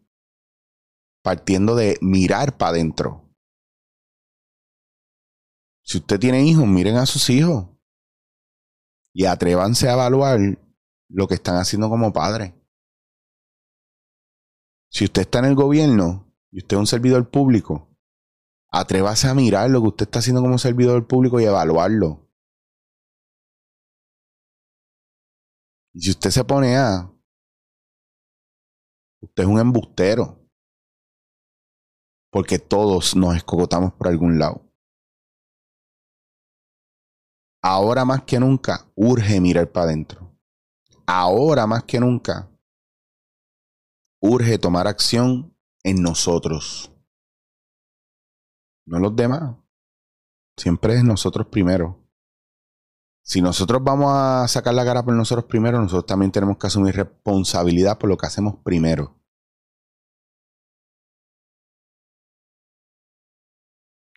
partiendo 1.23 1.75
de 1.75 1.97
mirar 2.03 2.59
para 2.59 2.73
adentro. 2.73 3.27
Si 5.83 5.99
usted 5.99 6.21
tiene 6.21 6.45
hijos, 6.45 6.67
miren 6.67 6.97
a 6.97 7.07
sus 7.07 7.31
hijos 7.31 7.67
y 9.15 9.25
atrévanse 9.25 9.89
a 9.89 9.95
evaluar 9.95 10.39
lo 11.09 11.27
que 11.27 11.35
están 11.35 11.57
haciendo 11.57 11.89
como 11.89 12.13
padres. 12.13 12.53
Si 14.91 15.05
usted 15.05 15.23
está 15.23 15.39
en 15.39 15.45
el 15.47 15.55
gobierno 15.55 16.35
y 16.51 16.59
usted 16.59 16.77
es 16.77 16.81
un 16.81 16.87
servidor 16.87 17.31
público, 17.31 17.89
atrévase 18.69 19.29
a 19.29 19.35
mirar 19.35 19.71
lo 19.71 19.81
que 19.81 19.89
usted 19.89 20.07
está 20.07 20.19
haciendo 20.19 20.43
como 20.43 20.59
servidor 20.59 21.07
público 21.07 21.41
y 21.41 21.45
evaluarlo. 21.45 22.29
Y 25.93 26.03
si 26.03 26.11
usted 26.11 26.31
se 26.31 26.45
pone 26.45 26.77
a, 26.77 27.13
usted 29.21 29.43
es 29.45 29.49
un 29.49 29.61
embustero. 29.61 30.37
Porque 32.33 32.61
todos 32.61 33.17
nos 33.17 33.35
escogotamos 33.35 33.93
por 33.95 34.07
algún 34.07 34.39
lado. 34.39 34.65
Ahora 37.63 38.05
más 38.05 38.23
que 38.23 38.39
nunca, 38.39 38.91
urge 38.95 39.41
mirar 39.41 39.71
para 39.71 39.87
adentro. 39.87 40.33
Ahora 41.07 41.67
más 41.67 41.83
que 41.85 41.99
nunca, 41.99 42.49
urge 44.21 44.59
tomar 44.59 44.87
acción 44.87 45.57
en 45.83 46.03
nosotros. 46.03 46.93
No 48.87 48.99
los 48.99 49.15
demás. 49.17 49.57
Siempre 50.57 50.97
es 50.97 51.05
nosotros 51.05 51.47
primero. 51.47 52.01
Si 53.23 53.41
nosotros 53.41 53.83
vamos 53.85 54.11
a 54.13 54.49
sacar 54.49 54.75
la 54.75 54.85
cara 54.85 55.05
por 55.05 55.15
nosotros 55.15 55.45
primero, 55.45 55.81
nosotros 55.81 56.07
también 56.07 56.33
tenemos 56.33 56.59
que 56.59 56.67
asumir 56.67 56.97
responsabilidad 56.97 57.99
por 57.99 58.09
lo 58.11 58.17
que 58.17 58.27
hacemos 58.27 58.57
primero. 58.65 59.21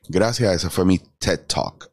Gracias, 0.10 0.54
ese 0.56 0.70
fue 0.70 0.86
mi 0.86 1.00
TED 1.00 1.46
Talk. 1.48 1.93